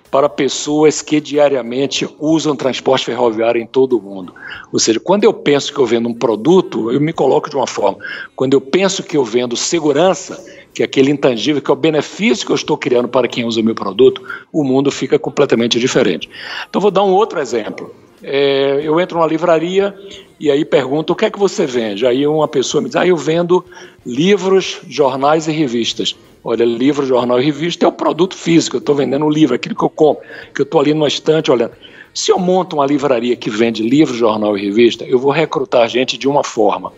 para 0.10 0.30
pessoas 0.30 1.02
que 1.02 1.20
diariamente 1.20 2.08
usam 2.18 2.56
transporte 2.56 3.06
ferroviário 3.06 3.62
em 3.62 3.68
todo 3.68 3.98
o 3.98 4.02
mundo? 4.02 4.34
Ou 4.72 4.80
seja, 4.80 5.00
quando 5.00 5.26
eu 5.26 5.34
penso 5.34 5.74
que 5.74 5.80
eu 5.80 5.86
vendo 5.86 6.08
um 6.08 6.14
produto, 6.14 6.90
eu 6.90 7.02
me 7.02 7.12
coloco 7.12 7.50
de 7.50 7.58
uma 7.58 7.68
forma. 7.68 7.98
Quando 8.34 8.54
eu 8.54 8.62
penso 8.62 9.04
que 9.04 9.18
eu 9.18 9.26
vendo 9.26 9.58
segurança, 9.58 10.42
que 10.74 10.82
é 10.82 10.86
aquele 10.86 11.12
intangível, 11.12 11.62
que 11.62 11.70
é 11.70 11.74
o 11.74 11.78
benefício 11.78 12.46
que 12.46 12.52
eu 12.52 12.56
estou 12.56 12.78
criando 12.78 13.10
para 13.10 13.28
quem 13.28 13.44
usa 13.44 13.60
o 13.60 13.64
meu 13.64 13.76
produto, 13.76 14.24
o 14.54 14.64
mundo 14.64 14.90
fica 14.90 15.20
completamente 15.20 15.80
diferente. 15.80 16.30
Então, 16.70 16.80
vou 16.80 16.92
dar 16.92 17.04
um 17.04 17.12
outro 17.12 17.40
exemplo. 17.42 17.94
É, 18.24 18.82
eu 18.84 19.00
entro 19.00 19.18
numa 19.18 19.28
livraria 19.28 19.96
e 20.40 20.50
aí 20.50 20.66
pergunto 20.66 21.14
o 21.14 21.16
que 21.16 21.26
é 21.26 21.30
que 21.30 21.40
você 21.40 21.66
vende. 21.66 22.06
Aí 22.06 22.26
uma 22.26 22.48
pessoa 22.48 22.82
me 22.82 22.88
diz: 22.88 22.96
ah, 22.96 23.06
eu 23.06 23.18
vendo 23.18 23.64
livros, 24.06 24.82
jornais 24.88 25.48
e 25.48 25.52
revistas. 25.52 26.16
Olha, 26.44 26.64
livro, 26.64 27.06
jornal 27.06 27.42
e 27.42 27.46
revista 27.46 27.86
é 27.86 27.88
o 27.88 27.92
produto 27.92 28.36
físico. 28.36 28.78
Eu 28.78 28.80
estou 28.80 28.96
vendendo 28.96 29.26
o 29.26 29.30
livro, 29.30 29.56
aquilo 29.56 29.76
que 29.76 29.84
eu 29.84 29.90
compro, 29.90 30.24
que 30.54 30.62
eu 30.62 30.64
estou 30.64 30.80
ali 30.80 30.94
numa 30.94 31.08
estante 31.08 31.52
olhando. 31.52 31.74
Se 32.14 32.32
eu 32.32 32.40
monto 32.40 32.78
uma 32.78 32.86
livraria 32.86 33.36
que 33.36 33.50
vende 33.50 33.84
livro, 33.84 34.16
jornal 34.16 34.58
e 34.58 34.62
revista, 34.62 35.04
eu 35.06 35.20
vou 35.20 35.32
recrutar 35.32 35.88
gente 35.88 36.18
de 36.18 36.28
uma 36.28 36.44
forma. 36.44 36.92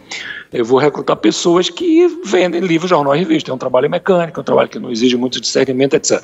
Eu 0.53 0.63
vou 0.63 0.79
recrutar 0.79 1.17
pessoas 1.17 1.69
que 1.69 2.07
vendem 2.23 2.61
livro, 2.61 2.88
jornal 2.88 3.15
e 3.15 3.19
revista. 3.19 3.51
É 3.51 3.53
um 3.53 3.57
trabalho 3.57 3.89
mecânico, 3.89 4.39
é 4.39 4.41
um 4.41 4.45
trabalho 4.45 4.69
que 4.69 4.79
não 4.79 4.91
exige 4.91 5.17
muito 5.17 5.41
discernimento, 5.41 5.95
etc. 5.95 6.23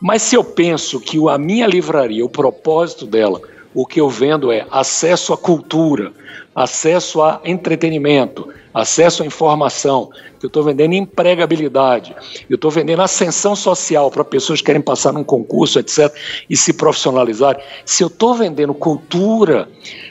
Mas 0.00 0.22
se 0.22 0.34
eu 0.34 0.42
penso 0.42 0.98
que 0.98 1.18
a 1.28 1.38
minha 1.38 1.66
livraria, 1.66 2.24
o 2.24 2.28
propósito 2.28 3.06
dela, 3.06 3.40
o 3.74 3.86
que 3.86 4.00
eu 4.00 4.08
vendo 4.08 4.52
é 4.52 4.66
acesso 4.70 5.32
à 5.32 5.36
cultura, 5.36 6.12
acesso 6.54 7.22
a 7.22 7.40
entretenimento, 7.44 8.48
acesso 8.74 9.22
à 9.22 9.26
informação, 9.26 10.10
eu 10.42 10.48
estou 10.48 10.62
vendendo 10.62 10.94
empregabilidade, 10.94 12.14
eu 12.48 12.56
estou 12.56 12.70
vendendo 12.70 13.02
ascensão 13.02 13.54
social 13.54 14.10
para 14.10 14.24
pessoas 14.24 14.60
que 14.60 14.66
querem 14.66 14.82
passar 14.82 15.12
num 15.12 15.24
concurso, 15.24 15.78
etc., 15.78 16.12
e 16.48 16.56
se 16.56 16.72
profissionalizar. 16.72 17.60
Se 17.84 18.02
eu 18.02 18.08
estou 18.08 18.34
vendendo 18.34 18.74
cultura, 18.74 19.68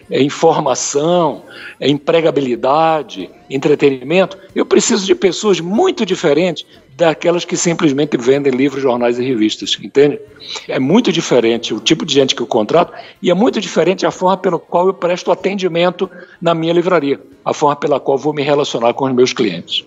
é, 0.10 0.22
informação, 0.22 1.44
é, 1.80 1.90
empregabilidade, 1.90 3.30
entretenimento, 3.50 4.38
eu 4.56 4.66
preciso 4.66 5.06
de 5.06 5.16
pessoas 5.16 5.60
muito 5.60 6.06
diferentes 6.06 6.66
daquelas 6.96 7.46
que 7.46 7.58
simplesmente 7.58 8.18
vendem 8.18 8.54
livros, 8.54 8.82
jornais 8.82 9.18
e 9.18 9.24
revistas, 9.24 9.78
entende? 9.82 10.20
É 10.68 10.80
muito 10.80 11.12
diferente 11.12 11.74
o 11.74 11.80
tipo 11.80 12.06
de 12.06 12.14
gente 12.14 12.36
que 12.36 12.42
eu 12.42 12.48
contrato 12.48 12.94
e 13.22 13.32
é 13.32 13.34
muito 13.34 13.60
diferente 13.60 14.06
a 14.06 14.12
forma 14.12 14.38
pela 14.38 14.60
qual 14.60 14.88
eu 14.88 14.94
presto 14.94 15.32
atendimento 15.32 16.10
na 16.42 16.56
minha 16.56 16.74
livraria, 16.74 17.20
a 17.46 17.54
forma 17.54 17.76
pela 17.76 18.00
qual 18.00 18.18
vou 18.18 18.34
me 18.34 18.42
relacionar 18.42 18.94
com 18.94 19.06
os 19.06 19.14
meus 19.14 19.32
clientes. 19.34 19.86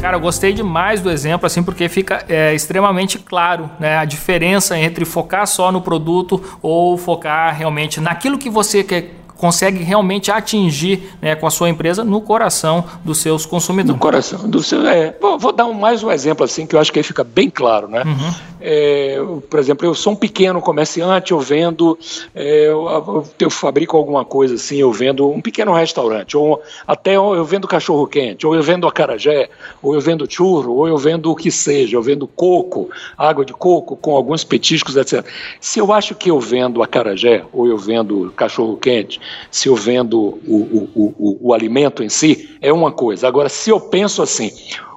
Cara, 0.00 0.16
eu 0.16 0.20
gostei 0.20 0.52
demais 0.52 1.00
do 1.00 1.10
exemplo, 1.10 1.46
assim, 1.46 1.62
porque 1.64 1.88
fica 1.88 2.24
é, 2.28 2.54
extremamente 2.54 3.18
claro 3.18 3.68
né, 3.80 3.98
a 3.98 4.04
diferença 4.04 4.78
entre 4.78 5.04
focar 5.04 5.46
só 5.48 5.72
no 5.72 5.80
produto 5.80 6.40
ou 6.62 6.96
focar 6.96 7.52
realmente 7.56 8.00
naquilo 8.00 8.38
que 8.38 8.48
você 8.48 8.84
quer 8.84 9.16
consegue 9.36 9.82
realmente 9.82 10.30
atingir 10.30 11.12
né, 11.20 11.34
com 11.34 11.46
a 11.46 11.50
sua 11.50 11.68
empresa 11.68 12.02
no 12.02 12.20
coração 12.20 12.84
dos 13.04 13.18
seus 13.18 13.44
consumidores. 13.44 13.94
No 13.94 14.00
coração 14.00 14.48
do 14.48 14.62
seu. 14.62 14.86
É. 14.86 15.14
Vou, 15.20 15.38
vou 15.38 15.52
dar 15.52 15.66
um, 15.66 15.74
mais 15.74 16.02
um 16.02 16.10
exemplo 16.10 16.44
assim 16.44 16.66
que 16.66 16.74
eu 16.74 16.80
acho 16.80 16.92
que 16.92 16.98
aí 16.98 17.02
fica 17.02 17.22
bem 17.22 17.50
claro, 17.50 17.88
né? 17.88 18.02
Uhum. 18.04 18.34
É, 18.68 19.16
por 19.48 19.60
exemplo, 19.60 19.86
eu 19.86 19.94
sou 19.94 20.14
um 20.14 20.16
pequeno 20.16 20.60
comerciante, 20.60 21.30
eu 21.30 21.38
vendo, 21.38 21.96
é, 22.34 22.66
eu, 22.66 23.24
eu, 23.38 23.48
fabrico 23.48 23.96
alguma 23.96 24.24
coisa 24.24 24.56
assim, 24.56 24.78
eu 24.78 24.92
vendo 24.92 25.30
um 25.30 25.40
pequeno 25.40 25.72
restaurante, 25.72 26.36
ou 26.36 26.60
até 26.84 27.14
eu 27.14 27.44
vendo 27.44 27.68
cachorro 27.68 28.08
quente, 28.08 28.44
ou 28.44 28.56
eu 28.56 28.62
vendo 28.64 28.88
acarajé, 28.88 29.48
ou 29.80 29.94
eu 29.94 30.00
vendo 30.00 30.26
churro, 30.28 30.72
ou 30.72 30.88
eu 30.88 30.98
vendo 30.98 31.30
o 31.30 31.36
que 31.36 31.48
seja, 31.48 31.96
eu 31.96 32.02
vendo 32.02 32.26
coco, 32.26 32.90
água 33.16 33.44
de 33.44 33.52
coco 33.52 33.96
com 33.96 34.16
alguns 34.16 34.42
petiscos, 34.42 34.96
etc. 34.96 35.24
Se 35.60 35.78
eu 35.78 35.92
acho 35.92 36.16
que 36.16 36.28
eu 36.28 36.40
vendo 36.40 36.82
acarajé, 36.82 37.44
ou 37.52 37.68
eu 37.68 37.78
vendo 37.78 38.32
cachorro 38.34 38.76
quente, 38.76 39.20
se 39.48 39.68
eu 39.68 39.76
vendo 39.76 40.18
o, 40.18 40.90
o, 40.92 41.14
o, 41.16 41.38
o 41.40 41.54
alimento 41.54 42.02
em 42.02 42.08
si, 42.08 42.58
é 42.60 42.72
uma 42.72 42.90
coisa. 42.90 43.28
Agora, 43.28 43.48
se 43.48 43.70
eu 43.70 43.78
penso 43.78 44.22
assim, 44.22 44.50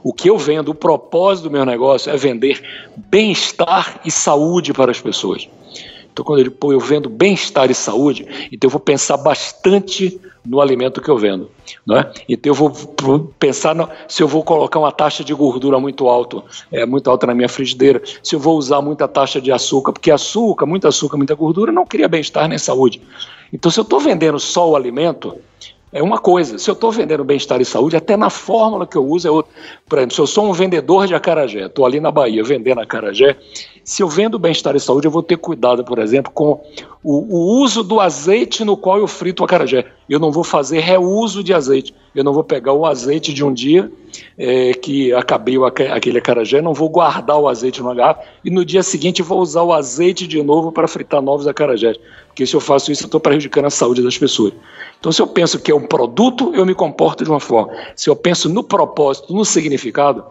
o 0.03 0.13
que 0.13 0.29
eu 0.29 0.37
vendo, 0.37 0.69
o 0.69 0.75
propósito 0.75 1.45
do 1.45 1.51
meu 1.51 1.65
negócio 1.65 2.11
é 2.11 2.17
vender 2.17 2.61
bem-estar 2.95 4.01
e 4.05 4.11
saúde 4.11 4.73
para 4.73 4.91
as 4.91 5.01
pessoas. 5.01 5.47
Então, 6.11 6.25
quando 6.25 6.39
ele 6.39 6.49
pô, 6.49 6.73
eu 6.73 6.79
vendo 6.79 7.07
bem-estar 7.07 7.71
e 7.71 7.75
saúde, 7.75 8.27
então 8.51 8.67
eu 8.67 8.71
vou 8.71 8.79
pensar 8.79 9.15
bastante 9.17 10.19
no 10.45 10.59
alimento 10.59 11.01
que 11.01 11.09
eu 11.09 11.17
vendo. 11.17 11.49
Não 11.85 11.97
é? 11.97 12.11
Então 12.27 12.49
eu 12.49 12.53
vou 12.53 12.71
pensar 13.39 13.75
no, 13.75 13.87
se 14.07 14.23
eu 14.23 14.27
vou 14.27 14.43
colocar 14.43 14.79
uma 14.79 14.91
taxa 14.91 15.23
de 15.23 15.33
gordura 15.33 15.79
muito 15.79 16.07
alta, 16.07 16.43
é, 16.71 16.85
muito 16.85 17.09
alta 17.09 17.27
na 17.27 17.33
minha 17.33 17.47
frigideira, 17.47 18.01
se 18.23 18.35
eu 18.35 18.39
vou 18.39 18.57
usar 18.57 18.81
muita 18.81 19.07
taxa 19.07 19.39
de 19.39 19.51
açúcar, 19.51 19.93
porque 19.93 20.11
açúcar, 20.11 20.65
muito 20.65 20.87
açúcar, 20.87 21.17
muita 21.17 21.35
gordura 21.35 21.71
não 21.71 21.85
cria 21.85 22.07
bem-estar 22.07 22.47
nem 22.47 22.57
saúde. 22.57 23.01
Então, 23.53 23.71
se 23.71 23.79
eu 23.79 23.83
estou 23.83 23.99
vendendo 23.99 24.39
só 24.39 24.69
o 24.69 24.75
alimento, 24.75 25.37
é 25.91 26.01
uma 26.03 26.19
coisa. 26.19 26.57
Se 26.57 26.69
eu 26.69 26.73
estou 26.73 26.91
vendendo 26.91 27.23
bem-estar 27.23 27.59
e 27.61 27.65
saúde, 27.65 27.95
até 27.95 28.15
na 28.15 28.29
fórmula 28.29 28.85
que 28.85 28.95
eu 28.95 29.05
uso 29.05 29.27
é 29.27 29.31
outra. 29.31 29.51
Por 29.87 29.97
exemplo, 29.97 30.15
se 30.15 30.21
eu 30.21 30.27
sou 30.27 30.45
um 30.45 30.53
vendedor 30.53 31.07
de 31.07 31.15
acarajé, 31.15 31.65
estou 31.65 31.85
ali 31.85 31.99
na 31.99 32.11
Bahia 32.11 32.43
vendendo 32.43 32.79
acarajé, 32.79 33.35
se 33.89 34.03
eu 34.03 34.07
vendo 34.07 34.37
bem-estar 34.37 34.75
e 34.75 34.79
saúde, 34.79 35.07
eu 35.07 35.11
vou 35.11 35.23
ter 35.23 35.35
cuidado, 35.35 35.83
por 35.83 35.97
exemplo, 35.97 36.31
com 36.31 36.61
o, 37.03 37.35
o, 37.35 37.59
uso 37.63 37.83
do 37.83 37.99
azeite 37.99 38.63
no 38.63 38.77
qual 38.77 38.99
eu 38.99 39.07
frito 39.07 39.41
o 39.41 39.45
acarajé. 39.45 39.83
Eu 40.07 40.19
não 40.19 40.31
vou 40.31 40.43
fazer 40.43 40.77
reuso 40.77 41.43
de 41.43 41.55
azeite. 41.55 41.91
Eu 42.13 42.23
não 42.23 42.31
vou 42.31 42.43
pegar 42.43 42.71
o 42.71 42.85
azeite 42.85 43.33
de 43.33 43.43
um 43.43 43.51
dia 43.51 43.91
é, 44.37 44.73
que 44.75 45.11
acabei 45.11 45.55
aquele 45.91 46.19
acarajé, 46.19 46.61
não 46.61 46.71
vou 46.71 46.87
guardar 46.87 47.39
o 47.39 47.47
azeite 47.47 47.81
numa 47.81 47.95
garrafa 47.95 48.21
e 48.45 48.51
no 48.51 48.63
dia 48.63 48.83
seguinte 48.83 49.23
vou 49.23 49.39
usar 49.39 49.63
o 49.63 49.73
azeite 49.73 50.27
de 50.27 50.43
novo 50.43 50.71
para 50.71 50.87
fritar 50.87 51.19
novos 51.19 51.47
acarajés. 51.47 51.97
Porque 52.27 52.45
se 52.45 52.55
eu 52.55 52.61
faço 52.61 52.91
isso, 52.91 53.05
eu 53.05 53.07
estou 53.07 53.19
prejudicando 53.19 53.65
a 53.65 53.71
saúde 53.71 54.03
das 54.03 54.19
pessoas. 54.19 54.53
Então, 54.99 55.11
se 55.11 55.19
eu 55.19 55.25
penso 55.25 55.57
que 55.57 55.71
é 55.71 55.75
um 55.75 55.87
produto, 55.87 56.53
eu 56.53 56.63
me 56.63 56.75
comporto 56.75 57.23
de 57.23 57.29
uma 57.31 57.39
forma. 57.39 57.73
Se 57.95 58.07
eu 58.07 58.15
penso 58.15 58.49
no 58.49 58.63
propósito, 58.63 59.33
no 59.33 59.43
significado, 59.43 60.23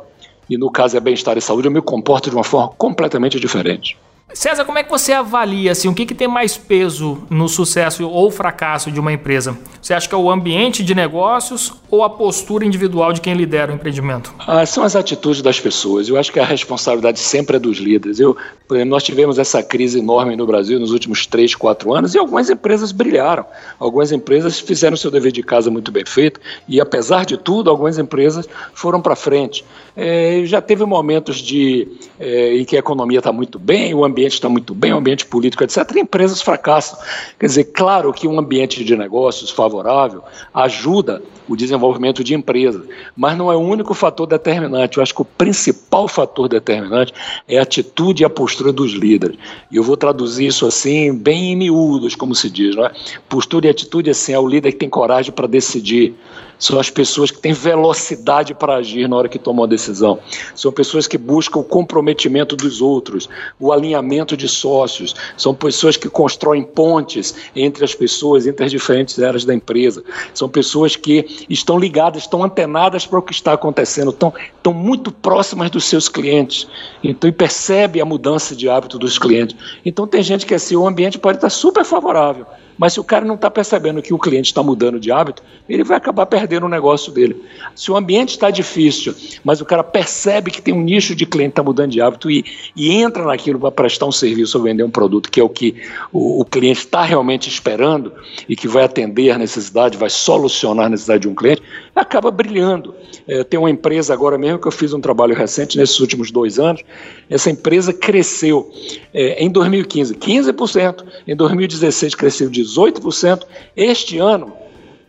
e 0.49 0.57
no 0.57 0.71
caso 0.71 0.97
é 0.97 1.01
bem-estar 1.01 1.37
e 1.37 1.41
saúde, 1.41 1.69
eu 1.69 1.73
me 1.73 1.83
comporto 1.83 2.31
de 2.31 2.37
uma 2.37 2.45
forma 2.45 2.69
completamente 2.77 3.39
diferente. 3.39 3.97
César, 4.35 4.67
como 4.67 4.77
é 4.77 4.85
que 4.85 4.91
você 4.91 5.13
avalia 5.15 5.73
assim, 5.73 5.89
o 5.89 5.95
que, 5.95 6.05
que 6.05 6.15
tem 6.15 6.29
mais 6.29 6.55
peso 6.57 7.23
no 7.31 7.49
sucesso 7.49 8.07
ou 8.07 8.31
fracasso 8.31 8.91
de 8.91 9.01
uma 9.01 9.11
empresa? 9.11 9.57
Você 9.81 9.95
acha 9.95 10.07
que 10.07 10.15
é 10.15 10.19
o 10.19 10.31
ambiente 10.31 10.85
de 10.85 10.95
negócios 10.95 11.73
ou 11.91 12.05
a 12.05 12.11
postura 12.11 12.65
individual 12.65 13.15
de 13.15 13.23
quem 13.23 13.33
lidera 13.33 13.73
o 13.73 13.75
empreendimento? 13.75 14.35
Ah, 14.39 14.67
são 14.67 14.85
as 14.85 14.95
atitudes 14.95 15.41
das 15.41 15.59
pessoas. 15.59 16.11
Eu 16.11 16.19
acho 16.19 16.31
que 16.31 16.39
a 16.39 16.45
responsabilidade 16.45 17.19
sempre 17.19 17.57
é 17.57 17.59
dos 17.59 17.79
líderes. 17.79 18.21
Eu, 18.21 18.37
exemplo, 18.71 18.91
nós 18.91 19.03
tivemos 19.03 19.39
essa 19.39 19.63
crise 19.63 19.99
enorme 19.99 20.37
no 20.37 20.47
Brasil 20.47 20.79
nos 20.79 20.93
últimos 20.93 21.27
três, 21.27 21.55
quatro 21.55 21.95
anos 21.95 22.15
e 22.15 22.19
algumas 22.19 22.51
empresas 22.51 22.93
brilharam. 22.93 23.47
Algumas 23.79 24.13
empresas 24.13 24.61
fizeram 24.61 24.97
seu 24.97 25.11
dever 25.11 25.33
de 25.33 25.43
casa 25.43 25.71
muito 25.71 25.91
bem 25.91 26.05
feito 26.05 26.39
e, 26.69 26.83
apesar 26.83 27.25
de 27.25 27.39
tudo, 27.39 27.71
algumas 27.71 27.99
empresas 27.99 28.47
foram 28.75 29.01
para 29.01 29.17
frente. 29.17 29.65
É, 30.01 30.43
já 30.45 30.61
teve 30.61 30.85
momentos 30.85 31.39
de, 31.39 31.89
é, 32.21 32.57
em 32.57 32.65
que 32.65 32.77
a 32.77 32.79
economia 32.79 33.19
está 33.19 33.33
muito 33.33 33.59
bem, 33.59 33.93
o 33.93 34.05
ambiente 34.05 34.35
está 34.35 34.49
muito 34.49 34.73
bem, 34.73 34.93
o 34.93 34.97
ambiente 34.97 35.27
político, 35.27 35.65
etc., 35.65 35.91
e 35.97 35.99
empresas 35.99 36.41
fracassam. 36.41 36.97
Quer 37.37 37.47
dizer, 37.47 37.65
claro 37.65 38.13
que 38.13 38.29
um 38.29 38.39
ambiente 38.39 38.85
de 38.85 38.97
negócios 38.97 39.51
favorável 39.51 40.23
ajuda 40.55 41.21
o 41.49 41.57
desenvolvimento 41.57 42.23
de 42.23 42.33
empresas, 42.33 42.87
mas 43.17 43.37
não 43.37 43.51
é 43.51 43.57
o 43.57 43.61
único 43.61 43.93
fator 43.93 44.25
determinante. 44.25 44.99
Eu 44.99 45.03
acho 45.03 45.13
que 45.13 45.23
o 45.23 45.25
principal 45.25 46.07
fator 46.07 46.49
determinante 46.49 47.13
é 47.49 47.59
a 47.59 47.63
atitude 47.63 48.23
e 48.23 48.25
a 48.25 48.31
postura 48.31 48.73
dos 48.73 48.93
líderes. 48.93 49.37
E 49.69 49.79
eu 49.79 49.83
vou 49.83 49.97
traduzir 49.97 50.47
isso 50.47 50.65
assim, 50.65 51.13
bem 51.13 51.53
em 51.53 51.57
miúdos, 51.57 52.15
como 52.15 52.37
se 52.37 52.49
diz, 52.49 52.77
não 52.77 52.87
é? 52.87 52.93
Postura 53.29 53.67
e 53.67 53.71
atitude, 53.71 54.11
assim, 54.11 54.33
é 54.33 54.39
o 54.39 54.47
líder 54.47 54.71
que 54.71 54.79
tem 54.79 54.89
coragem 54.89 55.33
para 55.33 55.49
decidir 55.49 56.15
são 56.59 56.79
as 56.79 56.91
pessoas 56.91 57.31
que 57.31 57.39
têm 57.39 57.53
velocidade 57.53 58.55
para 58.55 58.77
agir 58.77 59.09
na 59.09 59.17
hora 59.17 59.29
que 59.29 59.39
tomam 59.39 59.65
a 59.65 59.69
decisão. 59.69 60.19
São 60.55 60.73
pessoas 60.73 61.07
que 61.07 61.17
buscam 61.17 61.61
o 61.61 61.65
comprometimento 61.65 62.57
dos 62.57 62.81
outros, 62.81 63.29
o 63.59 63.73
alinhamento 63.73 64.37
de 64.37 64.49
sócios. 64.49 65.15
São 65.37 65.55
pessoas 65.55 65.97
que 65.97 66.09
constroem 66.09 66.63
pontes 66.63 67.35
entre 67.55 67.85
as 67.85 67.95
pessoas, 67.95 68.47
entre 68.47 68.65
as 68.65 68.71
diferentes 68.71 69.19
áreas 69.21 69.45
da 69.45 69.55
empresa. 69.55 70.03
São 70.35 70.49
pessoas 70.49 70.97
que 70.97 71.47
estão 71.49 71.79
ligadas, 71.79 72.23
estão 72.23 72.43
antenadas 72.43 73.07
para 73.07 73.19
o 73.19 73.23
que 73.23 73.33
está 73.33 73.53
acontecendo, 73.53 74.11
estão, 74.11 74.33
estão 74.57 74.73
muito 74.73 75.13
próximas 75.13 75.71
dos 75.71 75.85
seus 75.85 76.09
clientes. 76.09 76.67
Então, 77.03 77.29
e 77.29 77.33
percebe 77.33 78.01
a 78.01 78.05
mudança 78.05 78.57
de 78.57 78.69
hábito 78.69 78.99
dos 78.99 79.19
clientes. 79.19 79.57
Então, 79.85 80.07
tem 80.07 80.23
gente 80.23 80.45
que 80.47 80.55
assim, 80.55 80.77
o 80.77 80.87
ambiente 80.87 81.19
pode 81.19 81.39
estar 81.39 81.51
super 81.51 81.85
favorável 81.85 82.47
mas 82.79 82.93
se 82.93 83.01
o 83.01 83.05
cara 83.05 83.25
não 83.25 83.35
está 83.35 83.51
percebendo 83.51 84.01
que 84.01 84.15
o 84.15 84.19
cliente 84.19 84.47
está 84.47 84.63
mudando 84.63 85.01
de 85.01 85.11
hábito, 85.11 85.43
ele 85.69 85.83
vai 85.83 85.97
acabar 85.97 86.25
perdendo 86.27 86.67
o 86.67 86.69
negócio 86.69 87.13
dele. 87.13 87.43
Se 87.75 87.91
o 87.91 87.97
ambiente 87.97 88.31
está 88.31 88.51
difícil, 88.51 89.15
mas 89.45 89.61
o 89.61 89.65
cara 89.65 89.83
percebe 89.83 90.51
que 90.51 90.63
tem 90.63 90.73
um 90.73 90.81
nicho 90.81 91.15
de 91.15 91.27
cliente 91.27 91.51
que 91.51 91.53
está 91.53 91.63
mudando 91.63 91.91
de 91.91 92.01
hábito 92.01 92.31
e, 92.31 92.45
e 92.77 92.93
entra 92.93 93.25
naquilo 93.25 93.59
para 93.59 93.73
prestar 93.73 94.07
um 94.07 94.13
serviço 94.13 94.57
ou 94.57 94.65
vender 94.65 94.85
um 94.85 94.91
produto, 94.91 95.31
que 95.31 95.41
é 95.41 95.43
o 95.43 95.49
que 95.49 95.75
o, 96.13 96.41
o 96.41 96.45
cliente 96.45 96.81
está 96.81 97.03
realmente 97.03 97.49
esperando 97.49 98.13
e 98.49 98.55
que 98.55 98.69
vai 98.69 98.85
atender 98.85 99.31
a 99.31 99.39
necessidade, 99.39 99.99
vai 99.99 100.11
solucionar 100.11 100.87
a 100.87 100.89
necessidade 100.89 101.23
de 101.23 101.29
um 101.29 101.35
cliente, 101.35 101.63
acaba 101.95 102.31
brilhando. 102.31 102.95
É, 103.27 103.43
tem 103.43 103.59
uma 103.59 103.71
empresa 103.71 104.15
agora 104.15 104.39
mesmo 104.39 104.59
que 104.59 104.69
eu 104.69 104.73
fiz 104.73 104.93
um 104.93 105.01
trabalho 105.01 105.35
recente 105.35 105.77
nesses 105.77 105.99
últimos 105.99 106.31
dois 106.31 106.59
anos. 106.59 106.83
Essa 107.29 107.51
empresa 107.51 107.93
cresceu 107.93 108.71
é, 109.13 109.43
em 109.43 109.51
2015 109.51 110.15
15%, 110.15 111.05
em 111.27 111.35
2016 111.35 112.15
cresceu 112.15 112.51
18%. 112.51 112.68
18%. 112.77 113.45
Este 113.77 114.19
ano 114.19 114.53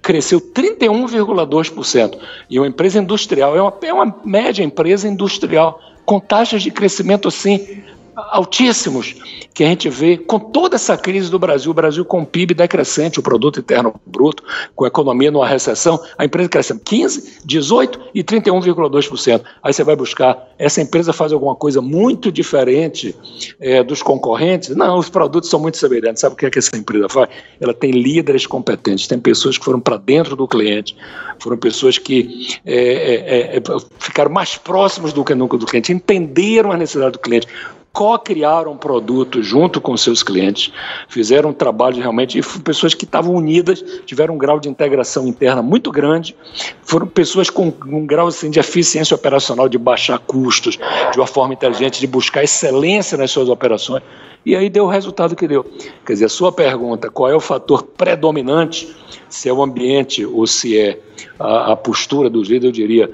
cresceu 0.02 0.40
31,2%. 0.40 2.18
E 2.50 2.60
uma 2.60 2.68
empresa 2.68 3.00
industrial, 3.00 3.56
é 3.56 3.62
uma, 3.62 3.74
é 3.82 3.94
uma 3.94 4.16
média 4.24 4.64
empresa 4.64 5.08
industrial, 5.08 5.80
com 6.06 6.20
taxas 6.20 6.64
de 6.64 6.72
crescimento 6.72 7.28
assim 7.28 7.84
altíssimos 8.32 9.16
que 9.54 9.64
a 9.64 9.68
gente 9.68 9.90
vê 9.90 10.18
com 10.18 10.40
toda 10.40 10.76
essa 10.76 10.98
crise 10.98 11.30
do 11.30 11.38
Brasil, 11.38 11.72
o 11.72 11.74
Brasil 11.74 12.06
com 12.06 12.22
o 12.22 12.26
PIB 12.26 12.54
decrescente, 12.54 13.20
o 13.20 13.24
produto 13.24 13.60
interno 13.60 13.94
bruto, 14.06 14.44
com 14.76 14.86
a 14.86 14.88
economia 14.88 15.32
numa 15.32 15.48
recessão, 15.48 16.00
a 16.18 16.24
empresa 16.24 16.50
crescendo 16.50 16.82
15, 16.82 17.40
18 17.44 18.00
e 18.14 18.24
31,2%. 18.24 19.42
Aí 19.62 19.74
você 19.74 19.84
vai 19.84 19.96
buscar, 19.96 20.54
essa 20.58 20.82
empresa 20.82 21.12
faz 21.12 21.34
alguma 21.34 21.56
coisa 21.56 21.82
muito 21.82 22.32
diferente 22.32 23.16
é, 23.60 23.84
dos 23.84 24.02
concorrentes? 24.02 24.76
Não, 24.76 24.98
os 24.98 25.10
produtos 25.10 25.50
são 25.50 25.60
muito 25.60 25.78
semelhantes. 25.78 26.22
Sabe 26.22 26.36
o 26.36 26.38
que 26.38 26.46
é 26.46 26.50
que 26.50 26.60
essa 26.60 26.78
empresa 26.78 27.10
faz? 27.10 27.30
Ela 27.60 27.74
tem 27.74 27.92
líderes 27.92 28.48
competentes, 28.48 29.08
tem 29.08 29.20
pessoas 29.20 29.58
que 29.58 29.66
foram 29.66 29.80
para 29.80 29.98
dentro 29.98 30.36
do 30.36 30.48
cliente, 30.48 30.96
foram 31.40 31.58
pessoas 31.58 31.98
que 31.98 32.58
é, 32.66 33.56
é, 33.56 33.58
é 33.58 33.62
ficaram 34.00 34.32
mais 34.32 34.56
próximos 34.58 35.12
do 35.12 35.24
que 35.24 35.36
nunca 35.36 35.58
do 35.58 35.66
cliente, 35.66 35.92
entenderam 35.92 36.72
a 36.72 36.78
necessidade 36.78 37.14
do 37.14 37.20
cliente, 37.20 37.48
co-criaram 37.92 38.78
produtos 38.78 39.46
junto 39.46 39.82
com 39.82 39.98
seus 39.98 40.22
clientes, 40.22 40.72
fizeram 41.08 41.50
um 41.50 41.54
trabalho 41.54 41.98
realmente, 41.98 42.38
e 42.38 42.60
pessoas 42.62 42.94
que 42.94 43.04
estavam 43.04 43.34
unidas, 43.36 43.84
tiveram 44.06 44.36
um 44.36 44.38
grau 44.38 44.60
de 44.60 44.70
integração 44.70 45.28
interna 45.28 45.62
muito 45.62 45.92
grande, 45.92 46.36
foram 46.84 47.08
pessoas 47.08 47.50
com 47.50 47.74
um 47.86 48.06
grau 48.06 48.28
assim, 48.28 48.50
de 48.50 48.60
eficiência 48.60 49.16
operacional, 49.16 49.68
de 49.68 49.78
baixar 49.78 50.20
custos, 50.20 50.78
de 51.12 51.20
uma 51.20 51.28
forma 51.28 51.54
inteligente, 51.54 52.00
de 52.00 52.08
buscar 52.08 52.44
excelência 52.44 53.18
nas 53.18 53.32
suas 53.32 53.50
operações, 53.50 54.04
e 54.46 54.56
aí 54.56 54.70
deu 54.70 54.86
o 54.86 54.88
resultado 54.88 55.36
que 55.36 55.48
deu. 55.48 55.66
Quer 56.06 56.14
dizer, 56.14 56.26
a 56.26 56.30
sua 56.30 56.52
pergunta, 56.52 57.10
qual 57.10 57.30
é 57.30 57.36
o 57.36 57.42
fator 57.42 57.84
predominante, 57.84 58.96
se 59.28 59.50
é 59.50 59.54
o 59.54 59.62
ambiente 59.62 60.26
ou 60.26 60.48
se 60.48 60.78
é 60.78 61.00
a, 61.38 61.74
a 61.74 61.76
postura 61.76 62.30
dos 62.30 62.48
líderes, 62.48 62.66
eu 62.66 62.72
diria, 62.72 63.12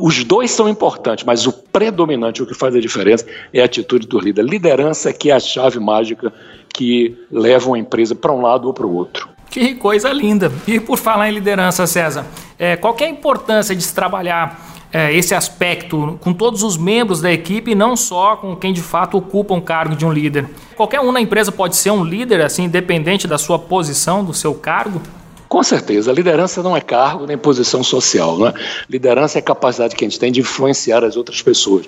os 0.00 0.24
dois 0.24 0.50
são 0.50 0.68
importantes, 0.68 1.24
mas 1.24 1.46
o 1.46 1.52
predominante, 1.52 2.42
o 2.42 2.46
que 2.46 2.54
faz 2.54 2.74
a 2.74 2.80
diferença, 2.80 3.26
é 3.52 3.60
a 3.60 3.64
atitude 3.64 4.06
do 4.06 4.18
líder. 4.18 4.44
Liderança 4.44 5.12
que 5.12 5.30
é 5.30 5.34
a 5.34 5.40
chave 5.40 5.78
mágica 5.78 6.32
que 6.74 7.16
leva 7.30 7.68
uma 7.68 7.78
empresa 7.78 8.14
para 8.14 8.32
um 8.32 8.42
lado 8.42 8.66
ou 8.66 8.74
para 8.74 8.86
o 8.86 8.94
outro. 8.94 9.28
Que 9.50 9.74
coisa 9.74 10.12
linda! 10.12 10.52
E 10.66 10.78
por 10.78 10.96
falar 10.96 11.28
em 11.28 11.32
liderança, 11.32 11.86
César, 11.86 12.24
é, 12.58 12.76
qual 12.76 12.96
é 13.00 13.04
a 13.04 13.08
importância 13.08 13.74
de 13.74 13.82
se 13.82 13.92
trabalhar 13.92 14.70
é, 14.92 15.12
esse 15.12 15.34
aspecto 15.34 16.18
com 16.20 16.32
todos 16.32 16.62
os 16.62 16.76
membros 16.76 17.20
da 17.20 17.32
equipe 17.32 17.72
e 17.72 17.74
não 17.74 17.96
só 17.96 18.36
com 18.36 18.54
quem 18.54 18.72
de 18.72 18.80
fato 18.80 19.18
ocupa 19.18 19.52
um 19.52 19.60
cargo 19.60 19.96
de 19.96 20.06
um 20.06 20.12
líder? 20.12 20.48
Qualquer 20.76 21.00
um 21.00 21.10
na 21.10 21.20
empresa 21.20 21.50
pode 21.50 21.74
ser 21.74 21.90
um 21.90 22.04
líder, 22.04 22.40
assim, 22.42 22.64
independente 22.64 23.26
da 23.26 23.38
sua 23.38 23.58
posição, 23.58 24.24
do 24.24 24.32
seu 24.32 24.54
cargo? 24.54 25.02
Com 25.50 25.64
certeza, 25.64 26.12
liderança 26.12 26.62
não 26.62 26.76
é 26.76 26.80
cargo 26.80 27.26
nem 27.26 27.36
posição 27.36 27.82
social. 27.82 28.38
Né? 28.38 28.54
Liderança 28.88 29.36
é 29.36 29.40
a 29.40 29.42
capacidade 29.42 29.96
que 29.96 30.04
a 30.04 30.08
gente 30.08 30.16
tem 30.16 30.30
de 30.30 30.38
influenciar 30.38 31.02
as 31.02 31.16
outras 31.16 31.42
pessoas. 31.42 31.86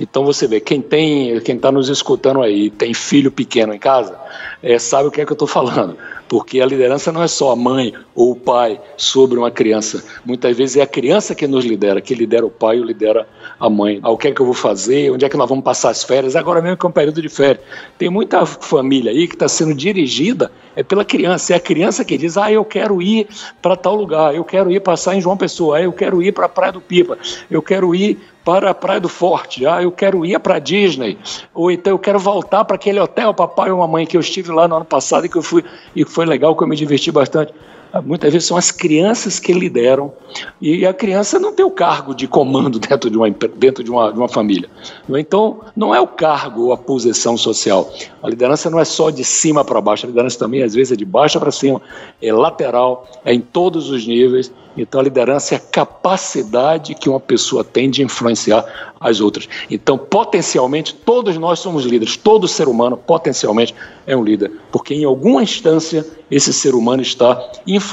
Então 0.00 0.24
você 0.24 0.48
vê, 0.48 0.58
quem 0.58 0.82
tem, 0.82 1.38
quem 1.42 1.54
está 1.54 1.70
nos 1.70 1.88
escutando 1.88 2.42
aí, 2.42 2.70
tem 2.70 2.92
filho 2.92 3.30
pequeno 3.30 3.72
em 3.72 3.78
casa, 3.78 4.18
é, 4.64 4.78
sabe 4.78 5.08
o 5.08 5.10
que 5.10 5.20
é 5.20 5.26
que 5.26 5.30
eu 5.30 5.34
estou 5.34 5.46
falando. 5.46 5.94
Porque 6.26 6.58
a 6.58 6.66
liderança 6.66 7.12
não 7.12 7.22
é 7.22 7.28
só 7.28 7.52
a 7.52 7.56
mãe 7.56 7.92
ou 8.14 8.32
o 8.32 8.36
pai 8.36 8.80
sobre 8.96 9.38
uma 9.38 9.50
criança. 9.50 10.02
Muitas 10.24 10.56
vezes 10.56 10.78
é 10.78 10.82
a 10.82 10.86
criança 10.86 11.34
que 11.34 11.46
nos 11.46 11.66
lidera, 11.66 12.00
que 12.00 12.14
lidera 12.14 12.46
o 12.46 12.50
pai 12.50 12.78
ou 12.78 12.84
lidera 12.84 13.28
a 13.60 13.68
mãe. 13.68 14.00
Ah, 14.02 14.10
o 14.10 14.16
que 14.16 14.28
é 14.28 14.32
que 14.32 14.40
eu 14.40 14.46
vou 14.46 14.54
fazer? 14.54 15.12
Onde 15.12 15.26
é 15.26 15.28
que 15.28 15.36
nós 15.36 15.48
vamos 15.48 15.62
passar 15.62 15.90
as 15.90 16.02
férias? 16.02 16.34
Agora 16.34 16.62
mesmo 16.62 16.78
que 16.78 16.86
é 16.86 16.88
um 16.88 16.92
período 16.92 17.20
de 17.20 17.28
férias. 17.28 17.60
Tem 17.98 18.08
muita 18.08 18.46
família 18.46 19.12
aí 19.12 19.28
que 19.28 19.34
está 19.34 19.48
sendo 19.48 19.74
dirigida 19.74 20.50
é 20.74 20.82
pela 20.82 21.04
criança. 21.04 21.52
É 21.52 21.56
a 21.56 21.60
criança 21.60 22.02
que 22.02 22.16
diz: 22.16 22.38
ah, 22.38 22.50
eu 22.50 22.64
quero 22.64 23.02
ir 23.02 23.28
para 23.60 23.76
tal 23.76 23.94
lugar, 23.94 24.34
eu 24.34 24.44
quero 24.44 24.72
ir 24.72 24.80
passar 24.80 25.14
em 25.14 25.20
João 25.20 25.36
Pessoa, 25.36 25.80
eu 25.80 25.92
quero 25.92 26.22
ir 26.22 26.32
para 26.32 26.46
a 26.46 26.48
Praia 26.48 26.72
do 26.72 26.80
Pipa, 26.80 27.18
eu 27.50 27.60
quero 27.60 27.94
ir 27.94 28.18
para 28.44 28.70
a 28.70 28.74
Praia 28.74 29.00
do 29.00 29.08
Forte, 29.08 29.66
ah, 29.66 29.82
eu 29.82 29.90
quero 29.90 30.24
ir 30.26 30.38
para 30.38 30.56
a 30.56 30.58
Disney, 30.58 31.18
ou 31.54 31.70
então 31.70 31.94
eu 31.94 31.98
quero 31.98 32.18
voltar 32.18 32.64
para 32.64 32.76
aquele 32.76 33.00
hotel, 33.00 33.32
papai 33.32 33.70
ou 33.70 33.78
mamãe, 33.78 34.06
que 34.06 34.16
eu 34.16 34.20
estive 34.20 34.52
lá 34.52 34.68
no 34.68 34.76
ano 34.76 34.84
passado 34.84 35.24
e 35.24 35.28
que 35.28 35.36
eu 35.36 35.42
fui 35.42 35.64
e 35.96 36.04
foi 36.04 36.26
legal, 36.26 36.54
que 36.54 36.62
eu 36.62 36.68
me 36.68 36.76
diverti 36.76 37.10
bastante. 37.10 37.54
Muitas 38.02 38.32
vezes 38.32 38.48
são 38.48 38.56
as 38.56 38.70
crianças 38.70 39.38
que 39.38 39.52
lideram 39.52 40.12
e 40.60 40.84
a 40.84 40.92
criança 40.92 41.38
não 41.38 41.52
tem 41.52 41.64
o 41.64 41.70
cargo 41.70 42.14
de 42.14 42.26
comando 42.26 42.78
dentro 42.80 43.08
de 43.08 43.16
uma, 43.16 43.30
dentro 43.30 43.84
de 43.84 43.90
uma, 43.90 44.12
de 44.12 44.18
uma 44.18 44.28
família. 44.28 44.68
Então, 45.08 45.60
não 45.76 45.94
é 45.94 46.00
o 46.00 46.06
cargo 46.06 46.66
ou 46.66 46.72
a 46.72 46.76
posição 46.76 47.36
social. 47.36 47.92
A 48.22 48.28
liderança 48.28 48.68
não 48.68 48.80
é 48.80 48.84
só 48.84 49.10
de 49.10 49.24
cima 49.24 49.64
para 49.64 49.80
baixo, 49.80 50.06
a 50.06 50.08
liderança 50.08 50.38
também, 50.38 50.62
às 50.62 50.74
vezes, 50.74 50.92
é 50.92 50.96
de 50.96 51.04
baixo 51.04 51.38
para 51.38 51.50
cima, 51.50 51.80
é 52.20 52.32
lateral, 52.32 53.06
é 53.24 53.32
em 53.32 53.40
todos 53.40 53.90
os 53.90 54.06
níveis 54.06 54.50
então, 54.76 55.00
a 55.00 55.04
liderança 55.04 55.54
é 55.54 55.56
a 55.56 55.60
capacidade 55.60 56.94
que 56.94 57.08
uma 57.08 57.20
pessoa 57.20 57.62
tem 57.62 57.88
de 57.88 58.02
influenciar 58.02 58.92
as 58.98 59.20
outras. 59.20 59.48
Então, 59.70 59.96
potencialmente, 59.96 60.94
todos 60.94 61.36
nós 61.36 61.60
somos 61.60 61.84
líderes. 61.84 62.16
Todo 62.16 62.48
ser 62.48 62.66
humano, 62.66 62.96
potencialmente, 62.96 63.74
é 64.06 64.16
um 64.16 64.24
líder. 64.24 64.50
Porque, 64.72 64.94
em 64.94 65.04
alguma 65.04 65.42
instância, 65.42 66.04
esse 66.30 66.52
ser 66.52 66.74
humano 66.74 67.02
está 67.02 67.40
influenciando 67.66 67.83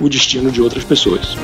o 0.00 0.08
destino 0.08 0.50
de 0.50 0.60
outras 0.60 0.84
pessoas. 0.84 1.36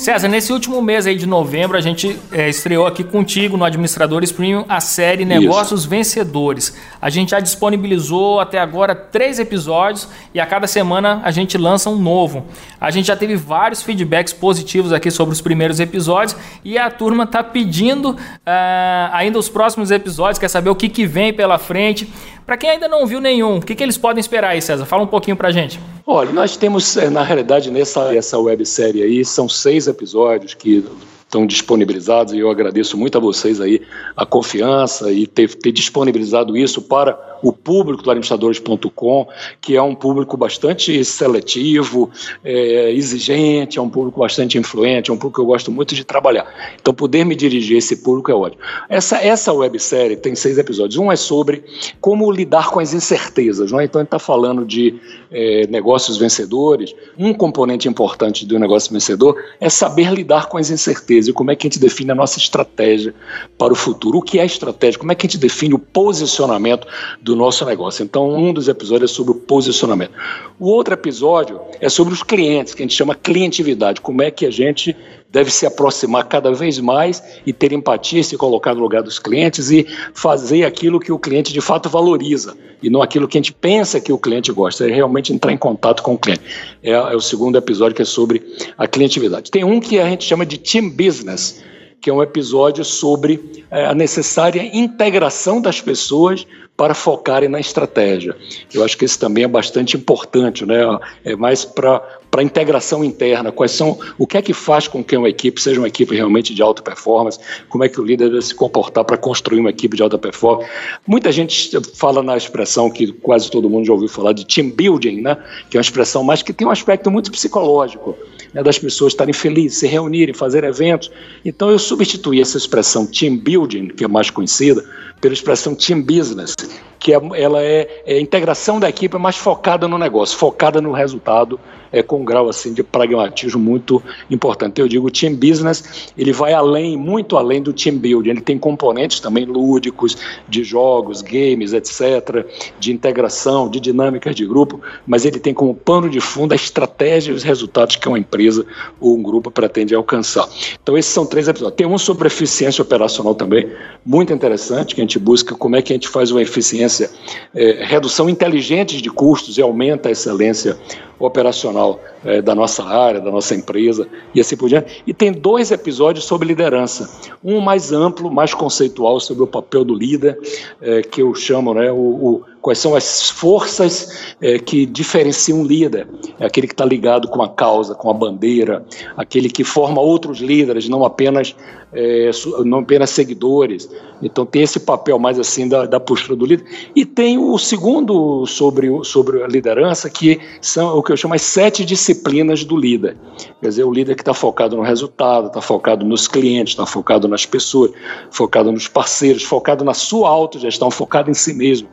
César, 0.00 0.28
nesse 0.28 0.50
último 0.50 0.80
mês 0.80 1.06
aí 1.06 1.14
de 1.14 1.26
novembro, 1.26 1.76
a 1.76 1.80
gente 1.82 2.18
é, 2.32 2.48
estreou 2.48 2.86
aqui 2.86 3.04
contigo 3.04 3.58
no 3.58 3.64
Administradores 3.66 4.32
Premium 4.32 4.64
a 4.66 4.80
série 4.80 5.26
Negócios 5.26 5.80
Isso. 5.80 5.90
Vencedores. 5.90 6.74
A 7.02 7.10
gente 7.10 7.32
já 7.32 7.38
disponibilizou 7.38 8.40
até 8.40 8.58
agora 8.58 8.94
três 8.94 9.38
episódios 9.38 10.08
e 10.32 10.40
a 10.40 10.46
cada 10.46 10.66
semana 10.66 11.20
a 11.22 11.30
gente 11.30 11.58
lança 11.58 11.90
um 11.90 11.96
novo. 11.96 12.46
A 12.80 12.90
gente 12.90 13.08
já 13.08 13.16
teve 13.16 13.36
vários 13.36 13.82
feedbacks 13.82 14.32
positivos 14.32 14.90
aqui 14.90 15.10
sobre 15.10 15.34
os 15.34 15.42
primeiros 15.42 15.78
episódios 15.80 16.34
e 16.64 16.78
a 16.78 16.90
turma 16.90 17.24
está 17.24 17.44
pedindo 17.44 18.12
uh, 18.12 19.12
ainda 19.12 19.38
os 19.38 19.50
próximos 19.50 19.90
episódios, 19.90 20.38
quer 20.38 20.48
saber 20.48 20.70
o 20.70 20.74
que, 20.74 20.88
que 20.88 21.06
vem 21.06 21.30
pela 21.30 21.58
frente. 21.58 22.10
Para 22.50 22.56
quem 22.56 22.70
ainda 22.70 22.88
não 22.88 23.06
viu 23.06 23.20
nenhum, 23.20 23.58
o 23.58 23.62
que, 23.62 23.76
que 23.76 23.82
eles 23.84 23.96
podem 23.96 24.20
esperar 24.20 24.48
aí, 24.48 24.60
César? 24.60 24.84
Fala 24.84 25.04
um 25.04 25.06
pouquinho 25.06 25.36
para 25.36 25.52
gente. 25.52 25.78
Olha, 26.04 26.32
nós 26.32 26.56
temos, 26.56 26.96
eh, 26.96 27.08
na 27.08 27.22
realidade, 27.22 27.70
nessa 27.70 28.12
essa 28.12 28.36
websérie 28.40 29.04
aí, 29.04 29.24
são 29.24 29.48
seis 29.48 29.86
episódios 29.86 30.52
que 30.52 30.84
estão 31.22 31.46
disponibilizados 31.46 32.34
e 32.34 32.40
eu 32.40 32.50
agradeço 32.50 32.98
muito 32.98 33.16
a 33.16 33.20
vocês 33.20 33.60
aí 33.60 33.80
a 34.16 34.26
confiança 34.26 35.12
e 35.12 35.28
ter, 35.28 35.54
ter 35.54 35.70
disponibilizado 35.70 36.56
isso 36.56 36.82
para 36.82 37.12
o 37.42 37.52
público 37.52 38.02
do 38.02 38.10
administradores.com, 38.10 39.28
que 39.60 39.76
é 39.76 39.82
um 39.82 39.94
público 39.94 40.36
bastante 40.36 41.04
seletivo, 41.04 42.10
é, 42.44 42.92
exigente, 42.92 43.78
é 43.78 43.82
um 43.82 43.88
público 43.88 44.20
bastante 44.20 44.58
influente, 44.58 45.10
é 45.10 45.14
um 45.14 45.16
público 45.16 45.36
que 45.36 45.40
eu 45.40 45.46
gosto 45.46 45.70
muito 45.70 45.94
de 45.94 46.04
trabalhar. 46.04 46.46
Então, 46.80 46.92
poder 46.92 47.24
me 47.24 47.34
dirigir 47.34 47.76
a 47.76 47.78
esse 47.78 47.96
público 47.96 48.30
é 48.30 48.34
ótimo. 48.34 48.62
Essa, 48.88 49.18
essa 49.18 49.52
websérie 49.52 50.16
tem 50.16 50.34
seis 50.34 50.58
episódios. 50.58 50.98
Um 50.98 51.10
é 51.10 51.16
sobre 51.16 51.64
como 52.00 52.30
lidar 52.30 52.70
com 52.70 52.80
as 52.80 52.92
incertezas. 52.92 53.70
Não 53.70 53.80
é? 53.80 53.84
Então, 53.84 54.00
gente 54.00 54.08
está 54.08 54.18
falando 54.18 54.64
de 54.64 55.00
é, 55.30 55.66
negócios 55.68 56.16
vencedores. 56.16 56.94
Um 57.18 57.32
componente 57.32 57.88
importante 57.88 58.44
do 58.44 58.58
negócio 58.58 58.92
vencedor 58.92 59.36
é 59.60 59.68
saber 59.68 60.12
lidar 60.12 60.46
com 60.46 60.58
as 60.58 60.70
incertezas 60.70 61.28
e 61.28 61.32
como 61.32 61.50
é 61.50 61.56
que 61.56 61.66
a 61.66 61.70
gente 61.70 61.78
define 61.78 62.10
a 62.10 62.14
nossa 62.14 62.38
estratégia 62.38 63.14
para 63.56 63.72
o 63.72 63.76
futuro. 63.76 64.18
O 64.18 64.22
que 64.22 64.38
é 64.38 64.44
estratégia? 64.44 64.98
Como 64.98 65.12
é 65.12 65.14
que 65.14 65.26
a 65.26 65.28
gente 65.28 65.38
define 65.38 65.74
o 65.74 65.78
posicionamento 65.78 66.86
do 67.20 67.29
nosso 67.36 67.64
negócio? 67.64 68.02
Então, 68.02 68.32
um 68.32 68.52
dos 68.52 68.68
episódios 68.68 69.10
é 69.10 69.14
sobre 69.14 69.32
o 69.32 69.36
posicionamento. 69.36 70.12
O 70.58 70.68
outro 70.68 70.94
episódio 70.94 71.60
é 71.80 71.88
sobre 71.88 72.12
os 72.12 72.22
clientes, 72.22 72.74
que 72.74 72.82
a 72.82 72.84
gente 72.84 72.94
chama 72.94 73.14
clientividade. 73.14 74.00
Como 74.00 74.22
é 74.22 74.30
que 74.30 74.46
a 74.46 74.50
gente 74.50 74.96
deve 75.30 75.50
se 75.50 75.64
aproximar 75.64 76.24
cada 76.24 76.52
vez 76.52 76.78
mais 76.78 77.22
e 77.46 77.52
ter 77.52 77.72
empatia, 77.72 78.22
se 78.22 78.36
colocar 78.36 78.74
no 78.74 78.80
lugar 78.80 79.02
dos 79.02 79.18
clientes 79.18 79.70
e 79.70 79.86
fazer 80.12 80.64
aquilo 80.64 80.98
que 80.98 81.12
o 81.12 81.18
cliente 81.18 81.52
de 81.52 81.60
fato 81.60 81.88
valoriza 81.88 82.56
e 82.82 82.88
não 82.88 83.02
aquilo 83.02 83.28
que 83.28 83.36
a 83.36 83.40
gente 83.40 83.52
pensa 83.52 84.00
que 84.00 84.12
o 84.12 84.18
cliente 84.18 84.50
gosta, 84.52 84.88
é 84.88 84.92
realmente 84.92 85.32
entrar 85.32 85.52
em 85.52 85.56
contato 85.56 86.02
com 86.02 86.14
o 86.14 86.18
cliente. 86.18 86.42
É, 86.82 86.92
é 86.92 87.16
o 87.16 87.20
segundo 87.20 87.56
episódio 87.56 87.94
que 87.94 88.02
é 88.02 88.06
sobre 88.06 88.42
a 88.76 88.86
clientividade. 88.86 89.50
Tem 89.50 89.64
um 89.64 89.78
que 89.80 89.98
a 89.98 90.08
gente 90.08 90.24
chama 90.24 90.46
de 90.46 90.58
team 90.58 90.90
business, 90.90 91.62
que 92.00 92.08
é 92.08 92.12
um 92.12 92.22
episódio 92.22 92.84
sobre 92.84 93.64
é, 93.70 93.86
a 93.86 93.94
necessária 93.94 94.62
integração 94.76 95.60
das 95.60 95.80
pessoas 95.80 96.46
para 96.80 96.94
focarem 96.94 97.46
na 97.46 97.60
estratégia. 97.60 98.34
Eu 98.72 98.82
acho 98.82 98.96
que 98.96 99.04
esse 99.04 99.18
também 99.18 99.44
é 99.44 99.46
bastante 99.46 99.98
importante, 99.98 100.64
né? 100.64 100.80
É 101.22 101.36
mais 101.36 101.62
para 101.62 102.00
para 102.30 102.42
integração 102.42 103.02
interna, 103.02 103.50
quais 103.50 103.72
são, 103.72 103.98
o 104.16 104.26
que 104.26 104.36
é 104.36 104.42
que 104.42 104.52
faz 104.52 104.86
com 104.86 105.02
que 105.02 105.16
uma 105.16 105.28
equipe 105.28 105.60
seja 105.60 105.80
uma 105.80 105.88
equipe 105.88 106.14
realmente 106.14 106.54
de 106.54 106.62
alta 106.62 106.80
performance, 106.80 107.40
como 107.68 107.82
é 107.82 107.88
que 107.88 108.00
o 108.00 108.04
líder 108.04 108.28
deve 108.28 108.42
se 108.42 108.54
comportar 108.54 109.04
para 109.04 109.16
construir 109.16 109.58
uma 109.58 109.70
equipe 109.70 109.96
de 109.96 110.02
alta 110.02 110.16
performance. 110.16 110.70
Muita 111.06 111.32
gente 111.32 111.70
fala 111.94 112.22
na 112.22 112.36
expressão 112.36 112.88
que 112.88 113.12
quase 113.12 113.50
todo 113.50 113.68
mundo 113.68 113.84
já 113.84 113.92
ouviu 113.92 114.08
falar 114.08 114.32
de 114.32 114.46
team 114.46 114.70
building, 114.70 115.20
né? 115.20 115.36
que 115.68 115.76
é 115.76 115.78
uma 115.78 115.82
expressão 115.82 116.22
mais 116.22 116.40
que 116.40 116.52
tem 116.52 116.66
um 116.66 116.70
aspecto 116.70 117.10
muito 117.10 117.32
psicológico, 117.32 118.16
né? 118.54 118.62
das 118.62 118.78
pessoas 118.78 119.12
estarem 119.12 119.34
felizes, 119.34 119.78
se 119.78 119.88
reunirem, 119.88 120.32
fazer 120.32 120.62
eventos. 120.62 121.10
Então 121.44 121.68
eu 121.68 121.80
substituí 121.80 122.40
essa 122.40 122.56
expressão 122.56 123.06
team 123.06 123.36
building, 123.36 123.88
que 123.88 124.04
é 124.04 124.08
mais 124.08 124.30
conhecida, 124.30 124.84
pela 125.20 125.34
expressão 125.34 125.74
team 125.74 126.00
business, 126.02 126.54
que 126.98 127.12
é, 127.12 127.20
ela 127.34 127.62
é, 127.62 128.02
é 128.06 128.20
integração 128.20 128.80
da 128.80 128.88
equipe 128.88 129.16
mais 129.18 129.36
focada 129.36 129.86
no 129.86 129.98
negócio, 129.98 130.36
focada 130.36 130.80
no 130.80 130.92
resultado 130.92 131.58
é, 131.92 132.02
com 132.02 132.20
um 132.20 132.24
grau 132.24 132.48
assim 132.48 132.72
de 132.72 132.82
pragmatismo 132.82 133.60
muito 133.60 134.02
importante. 134.30 134.80
Eu 134.80 134.88
digo 134.88 135.10
team 135.10 135.34
business, 135.34 136.12
ele 136.16 136.32
vai 136.32 136.52
além, 136.52 136.96
muito 136.96 137.36
além 137.36 137.62
do 137.62 137.72
team 137.72 137.96
building. 137.98 138.30
Ele 138.30 138.40
tem 138.40 138.58
componentes 138.58 139.20
também 139.20 139.44
lúdicos, 139.44 140.16
de 140.48 140.64
jogos, 140.64 141.22
games, 141.22 141.72
etc., 141.72 142.46
de 142.78 142.92
integração, 142.92 143.68
de 143.68 143.80
dinâmicas 143.80 144.34
de 144.34 144.46
grupo, 144.46 144.80
mas 145.06 145.24
ele 145.24 145.38
tem 145.38 145.54
como 145.54 145.74
pano 145.74 146.08
de 146.08 146.20
fundo 146.20 146.52
a 146.52 146.56
estratégia 146.56 147.32
e 147.32 147.34
os 147.34 147.42
resultados 147.42 147.96
que 147.96 148.08
uma 148.08 148.18
empresa 148.18 148.64
ou 149.00 149.16
um 149.16 149.22
grupo 149.22 149.50
pretende 149.50 149.94
alcançar. 149.94 150.48
Então 150.82 150.96
esses 150.96 151.12
são 151.12 151.26
três 151.26 151.48
episódios. 151.48 151.76
Tem 151.76 151.86
um 151.86 151.98
sobre 151.98 152.26
eficiência 152.26 152.82
operacional 152.82 153.34
também, 153.34 153.70
muito 154.04 154.32
interessante, 154.32 154.94
que 154.94 155.00
a 155.00 155.04
gente 155.04 155.18
busca 155.18 155.54
como 155.54 155.76
é 155.76 155.82
que 155.82 155.92
a 155.92 155.96
gente 155.96 156.08
faz 156.08 156.30
uma 156.30 156.42
eficiência, 156.42 157.10
é, 157.54 157.84
redução 157.84 158.28
inteligente 158.28 159.00
de 159.00 159.10
custos 159.10 159.58
e 159.58 159.62
aumenta 159.62 160.08
a 160.08 160.12
excelência 160.12 160.78
operacional 161.20 162.00
é, 162.24 162.40
da 162.40 162.54
nossa 162.54 162.82
área, 162.82 163.20
da 163.20 163.30
nossa 163.30 163.54
empresa 163.54 164.08
e 164.34 164.40
assim 164.40 164.56
por 164.56 164.68
diante. 164.68 165.02
E 165.06 165.12
tem 165.12 165.30
dois 165.30 165.70
episódios 165.70 166.24
sobre 166.24 166.48
liderança. 166.48 167.08
Um 167.44 167.60
mais 167.60 167.92
amplo, 167.92 168.30
mais 168.30 168.54
conceitual 168.54 169.20
sobre 169.20 169.44
o 169.44 169.46
papel 169.46 169.84
do 169.84 169.94
líder, 169.94 170.38
é, 170.80 171.02
que 171.02 171.20
eu 171.20 171.34
chamo 171.34 171.74
né, 171.74 171.92
o, 171.92 171.96
o 171.96 172.44
quais 172.60 172.78
são 172.78 172.94
as 172.94 173.30
forças 173.30 174.34
é, 174.40 174.58
que 174.58 174.84
diferenciam 174.84 175.60
um 175.60 175.64
líder. 175.64 176.06
É 176.38 176.46
aquele 176.46 176.66
que 176.66 176.74
está 176.74 176.84
ligado 176.84 177.28
com 177.28 177.42
a 177.42 177.48
causa, 177.48 177.94
com 177.94 178.10
a 178.10 178.14
bandeira, 178.14 178.84
aquele 179.16 179.48
que 179.48 179.64
forma 179.64 180.00
outros 180.00 180.38
líderes, 180.38 180.88
não 180.88 181.04
apenas, 181.04 181.54
é, 181.92 182.30
não 182.64 182.80
apenas 182.80 183.10
seguidores. 183.10 183.88
Então 184.22 184.44
tem 184.44 184.62
esse 184.62 184.80
papel 184.80 185.18
mais 185.18 185.38
assim 185.38 185.68
da, 185.68 185.86
da 185.86 185.98
postura 185.98 186.36
do 186.36 186.44
líder. 186.44 186.64
E 186.94 187.04
tem 187.06 187.38
o 187.38 187.56
segundo 187.58 188.44
sobre, 188.46 188.88
sobre 189.04 189.42
a 189.42 189.46
liderança, 189.46 190.10
que 190.10 190.38
são 190.60 190.98
o 190.98 191.02
que 191.02 191.12
eu 191.12 191.16
chamo 191.16 191.34
as 191.34 191.42
sete 191.42 191.84
disciplinas 191.84 192.62
do 192.64 192.76
líder. 192.76 193.16
Quer 193.60 193.68
dizer, 193.68 193.84
o 193.84 193.92
líder 193.92 194.14
que 194.14 194.22
está 194.22 194.34
focado 194.34 194.76
no 194.76 194.82
resultado, 194.82 195.46
está 195.46 195.62
focado 195.62 196.04
nos 196.04 196.28
clientes, 196.28 196.72
está 196.72 196.84
focado 196.84 197.26
nas 197.26 197.46
pessoas, 197.46 197.90
focado 198.30 198.70
nos 198.70 198.86
parceiros, 198.86 199.42
focado 199.42 199.84
na 199.84 199.94
sua 199.94 200.28
autogestão, 200.28 200.90
focado 200.90 201.30
em 201.30 201.34
si 201.34 201.54
mesmo. 201.54 201.88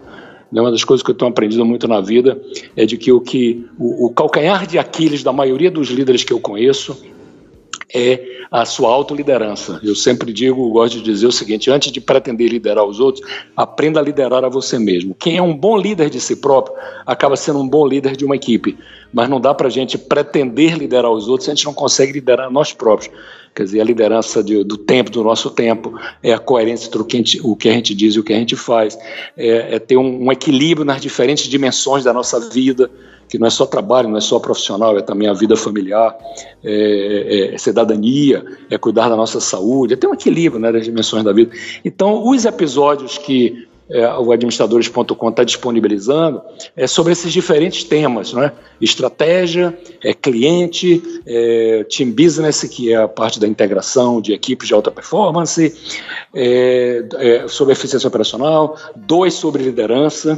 Né, 0.51 0.61
uma 0.61 0.71
das 0.71 0.83
coisas 0.83 1.03
que 1.03 1.11
eu 1.11 1.15
tenho 1.15 1.29
aprendido 1.29 1.65
muito 1.65 1.87
na 1.87 1.99
vida 1.99 2.41
é 2.75 2.85
de 2.85 2.97
que 2.97 3.11
o 3.11 3.19
que 3.19 3.65
o, 3.77 4.07
o 4.07 4.09
calcanhar 4.13 4.65
de 4.65 4.79
Aquiles 4.79 5.23
da 5.23 5.33
maioria 5.33 5.69
dos 5.69 5.89
líderes 5.89 6.23
que 6.23 6.31
eu 6.31 6.39
conheço 6.39 6.97
é 7.93 8.37
a 8.51 8.65
sua 8.65 8.89
autoliderança. 8.89 9.79
Eu 9.83 9.95
sempre 9.95 10.31
digo, 10.33 10.69
gosto 10.69 10.97
de 10.97 11.03
dizer 11.03 11.27
o 11.27 11.31
seguinte: 11.31 11.69
antes 11.69 11.91
de 11.91 12.01
pretender 12.01 12.49
liderar 12.49 12.83
os 12.83 12.99
outros, 12.99 13.25
aprenda 13.55 13.99
a 13.99 14.03
liderar 14.03 14.43
a 14.43 14.49
você 14.49 14.77
mesmo. 14.79 15.15
Quem 15.15 15.37
é 15.37 15.41
um 15.41 15.53
bom 15.53 15.77
líder 15.77 16.09
de 16.09 16.19
si 16.19 16.35
próprio 16.37 16.75
acaba 17.05 17.35
sendo 17.35 17.59
um 17.59 17.67
bom 17.67 17.85
líder 17.85 18.15
de 18.15 18.25
uma 18.25 18.35
equipe. 18.35 18.77
Mas 19.13 19.29
não 19.29 19.39
dá 19.39 19.53
para 19.53 19.67
a 19.67 19.71
gente 19.71 19.97
pretender 19.97 20.77
liderar 20.77 21.11
os 21.11 21.27
outros 21.27 21.45
se 21.45 21.51
a 21.51 21.55
gente 21.55 21.65
não 21.65 21.73
consegue 21.73 22.13
liderar 22.13 22.51
nós 22.51 22.73
próprios. 22.73 23.11
Quer 23.57 23.63
dizer, 23.63 23.81
a 23.81 23.83
liderança 23.83 24.43
de, 24.43 24.63
do 24.63 24.77
tempo, 24.77 25.09
do 25.09 25.23
nosso 25.23 25.49
tempo, 25.49 25.99
é 26.21 26.31
a 26.31 26.37
coerência 26.37 26.85
entre 26.85 27.01
o 27.01 27.03
que 27.03 27.17
a 27.17 27.19
gente, 27.19 27.41
o 27.43 27.55
que 27.55 27.67
a 27.67 27.73
gente 27.73 27.95
diz 27.95 28.13
e 28.13 28.19
o 28.19 28.23
que 28.23 28.31
a 28.31 28.37
gente 28.37 28.55
faz, 28.55 28.95
é, 29.35 29.77
é 29.77 29.79
ter 29.79 29.97
um, 29.97 30.25
um 30.25 30.31
equilíbrio 30.31 30.85
nas 30.85 31.01
diferentes 31.01 31.47
dimensões 31.49 32.03
da 32.03 32.13
nossa 32.13 32.39
vida, 32.51 32.87
que 33.27 33.39
não 33.39 33.47
é 33.47 33.49
só 33.49 33.65
trabalho, 33.65 34.09
não 34.09 34.17
é 34.17 34.21
só 34.21 34.37
profissional, 34.37 34.95
é 34.95 35.01
também 35.01 35.27
a 35.27 35.33
vida 35.33 35.55
familiar, 35.55 36.15
é, 36.63 37.49
é, 37.51 37.55
é 37.55 37.57
cidadania, 37.57 38.45
é 38.69 38.77
cuidar 38.77 39.09
da 39.09 39.15
nossa 39.15 39.39
saúde, 39.39 39.95
é 39.95 39.97
ter 39.97 40.05
um 40.05 40.13
equilíbrio 40.13 40.61
né, 40.61 40.71
das 40.71 40.85
dimensões 40.85 41.23
da 41.23 41.33
vida. 41.33 41.49
Então, 41.83 42.29
os 42.29 42.45
episódios 42.45 43.17
que 43.17 43.67
é, 43.89 44.07
o 44.17 44.31
administradores.com 44.31 45.29
está 45.29 45.43
disponibilizando 45.43 46.41
é 46.75 46.85
sobre 46.87 47.13
esses 47.13 47.31
diferentes 47.31 47.83
temas, 47.83 48.33
né? 48.33 48.51
estratégia, 48.81 49.77
é, 50.03 50.13
cliente, 50.13 51.01
é, 51.25 51.85
team 51.89 52.11
business, 52.11 52.63
que 52.63 52.91
é 52.91 52.97
a 52.97 53.07
parte 53.07 53.39
da 53.39 53.47
integração 53.47 54.21
de 54.21 54.33
equipes 54.33 54.67
de 54.67 54.73
alta 54.73 54.91
performance, 54.91 55.73
é, 56.33 57.05
é, 57.15 57.47
sobre 57.47 57.73
eficiência 57.73 58.07
operacional, 58.07 58.77
dois 58.95 59.33
sobre 59.33 59.63
liderança, 59.63 60.37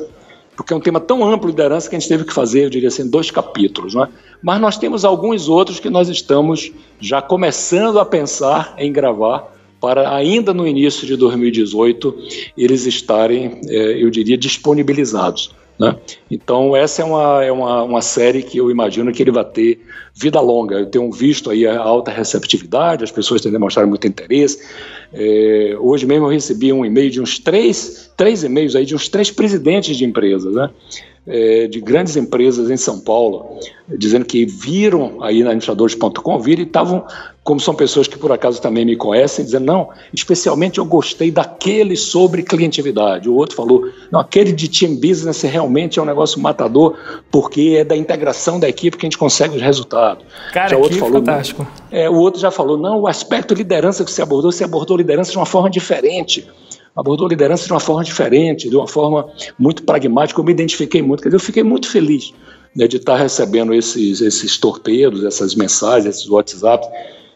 porque 0.56 0.74
é 0.74 0.76
um 0.76 0.82
tema 0.82 1.00
tão 1.00 1.24
amplo, 1.24 1.50
liderança, 1.50 1.90
que 1.90 1.96
a 1.96 2.00
gente 2.00 2.10
teve 2.10 2.26
que 2.26 2.34
fazer, 2.34 2.66
eu 2.66 2.70
diria 2.70 2.90
assim, 2.90 3.10
dois 3.10 3.32
capítulos. 3.32 3.96
Né? 3.96 4.08
Mas 4.44 4.60
nós 4.60 4.78
temos 4.78 5.06
alguns 5.06 5.48
outros 5.48 5.80
que 5.80 5.90
nós 5.90 6.10
estamos 6.10 6.72
já 7.00 7.22
começando 7.22 7.98
a 7.98 8.06
pensar 8.06 8.76
em 8.78 8.92
gravar 8.92 9.58
para 9.80 10.14
ainda 10.14 10.54
no 10.54 10.68
início 10.68 11.08
de 11.08 11.16
2018 11.16 12.16
eles 12.58 12.86
estarem, 12.86 13.62
é, 13.68 14.04
eu 14.04 14.10
diria, 14.10 14.38
disponibilizados. 14.38 15.52
Né? 15.80 15.96
Então 16.30 16.76
essa 16.76 17.02
é, 17.02 17.06
uma, 17.06 17.44
é 17.44 17.52
uma, 17.52 17.84
uma 17.84 18.02
série 18.02 18.44
que 18.44 18.58
eu 18.58 18.70
imagino 18.70 19.14
que 19.14 19.24
ele 19.24 19.32
vai 19.32 19.46
ter 19.46 19.80
vida 20.14 20.42
longa. 20.42 20.76
Eu 20.76 20.88
tenho 20.88 21.10
visto 21.10 21.50
aí 21.50 21.66
a 21.66 21.80
alta 21.80 22.12
receptividade, 22.12 23.04
as 23.04 23.12
pessoas 23.12 23.42
têm 23.42 23.52
demonstrado 23.52 23.88
muito 23.88 24.06
interesse. 24.06 24.62
É, 25.14 25.78
hoje 25.80 26.06
mesmo 26.06 26.26
eu 26.26 26.32
recebi 26.32 26.74
um 26.74 26.86
e-mail 26.86 27.10
de 27.10 27.22
uns 27.22 27.40
três, 27.40 28.12
três 28.18 28.44
e-mails 28.44 28.76
aí 28.76 28.86
de 28.86 28.94
uns 28.94 29.08
três 29.08 29.32
presidentes 29.32 29.96
de 29.96 30.04
empresas, 30.04 30.54
né? 30.54 30.70
É, 31.28 31.68
de 31.68 31.80
grandes 31.80 32.16
empresas 32.16 32.70
em 32.70 32.78
São 32.78 33.00
Paulo, 33.00 33.60
dizendo 33.88 34.26
que 34.26 34.46
viram 34.46 35.22
aí 35.22 35.44
na 35.44 35.50
administradores.com, 35.50 36.40
viram 36.40 36.64
e 36.64 36.66
estavam, 36.66 37.06
como 37.44 37.60
são 37.60 37.76
pessoas 37.76 38.08
que 38.08 38.18
por 38.18 38.32
acaso 38.32 38.62
também 38.62 38.86
me 38.86 38.96
conhecem, 38.96 39.46
dizendo, 39.46 39.66
não, 39.66 39.90
especialmente 40.14 40.80
eu 40.80 40.86
gostei 40.86 41.30
daquele 41.30 41.96
sobre 41.96 42.44
clientividade. 42.44 43.30
O 43.30 43.36
outro 43.36 43.56
falou, 43.56 43.90
não, 44.12 44.20
aquele 44.20 44.52
de 44.52 44.68
team 44.68 44.96
business 44.96 45.42
realmente 45.42 46.00
é 46.00 46.02
um 46.02 46.06
negócio 46.06 46.40
matador, 46.40 46.98
porque 47.32 47.76
é 47.80 47.84
da 47.84 47.96
integração 47.96 48.60
da 48.60 48.68
equipe 48.68 48.98
que 48.98 49.06
a 49.06 49.10
gente 49.10 49.18
consegue 49.18 49.56
os 49.56 49.62
resultados. 49.62 50.26
Cara, 50.52 50.70
já 50.70 50.78
outro 50.78 50.94
que 50.94 51.00
falou, 51.00 51.20
fantástico. 51.20 51.68
É, 51.92 52.10
o 52.10 52.16
outro 52.16 52.40
já 52.40 52.52
falou, 52.52 52.78
não, 52.78 53.02
o 53.02 53.08
aspecto 53.08 53.54
liderança 53.54 54.04
que 54.04 54.12
você 54.12 54.22
abordou, 54.22 54.52
você 54.52 54.64
abordou 54.64 54.98
liderança 54.98 55.32
de 55.32 55.38
uma 55.38 55.46
forma 55.46 55.70
diferente 55.70 56.48
abordou 56.96 57.28
a 57.28 57.30
liderança 57.30 57.66
de 57.66 57.74
uma 57.74 57.80
forma 57.80 58.04
diferente, 58.04 58.70
de 58.70 58.76
uma 58.76 58.88
forma 58.88 59.28
muito 59.58 59.84
pragmática. 59.84 60.40
Eu 60.40 60.44
me 60.44 60.52
identifiquei 60.52 61.02
muito, 61.02 61.24
quer 61.24 61.30
dizer, 61.30 61.38
eu 61.38 61.42
fiquei 61.42 61.64
muito 61.64 61.90
feliz 61.90 62.34
né, 62.76 62.88
de 62.88 62.98
estar 62.98 63.16
recebendo 63.16 63.74
esses, 63.74 64.22
esses 64.22 64.58
torpedos, 64.58 65.24
essas 65.24 65.56
mensagens, 65.56 66.18
esses 66.18 66.30
WhatsApps 66.30 66.88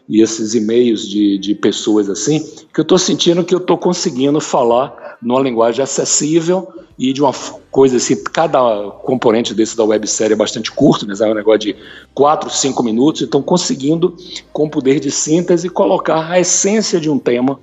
e 0.08 0.22
esses 0.22 0.54
e-mails 0.54 1.08
de, 1.08 1.38
de 1.38 1.54
pessoas 1.54 2.10
assim, 2.10 2.40
que 2.72 2.80
eu 2.80 2.82
estou 2.82 2.98
sentindo 2.98 3.42
que 3.42 3.54
eu 3.54 3.58
estou 3.58 3.78
conseguindo 3.78 4.40
falar 4.40 5.16
numa 5.22 5.40
linguagem 5.40 5.82
acessível 5.82 6.68
e 6.98 7.12
de 7.12 7.22
uma 7.22 7.32
coisa 7.70 7.96
assim, 7.96 8.22
cada 8.22 8.90
componente 9.02 9.54
desse 9.54 9.76
da 9.76 9.84
websérie 9.84 10.34
é 10.34 10.36
bastante 10.36 10.70
curto, 10.70 11.06
né? 11.06 11.14
é 11.18 11.26
um 11.26 11.34
negócio 11.34 11.60
de 11.60 11.76
4, 12.14 12.50
5 12.50 12.82
minutos, 12.82 13.22
então 13.22 13.42
conseguindo, 13.42 14.16
com 14.52 14.68
poder 14.68 15.00
de 15.00 15.10
síntese, 15.10 15.68
colocar 15.68 16.30
a 16.30 16.38
essência 16.38 17.00
de 17.00 17.10
um 17.10 17.18
tema 17.18 17.58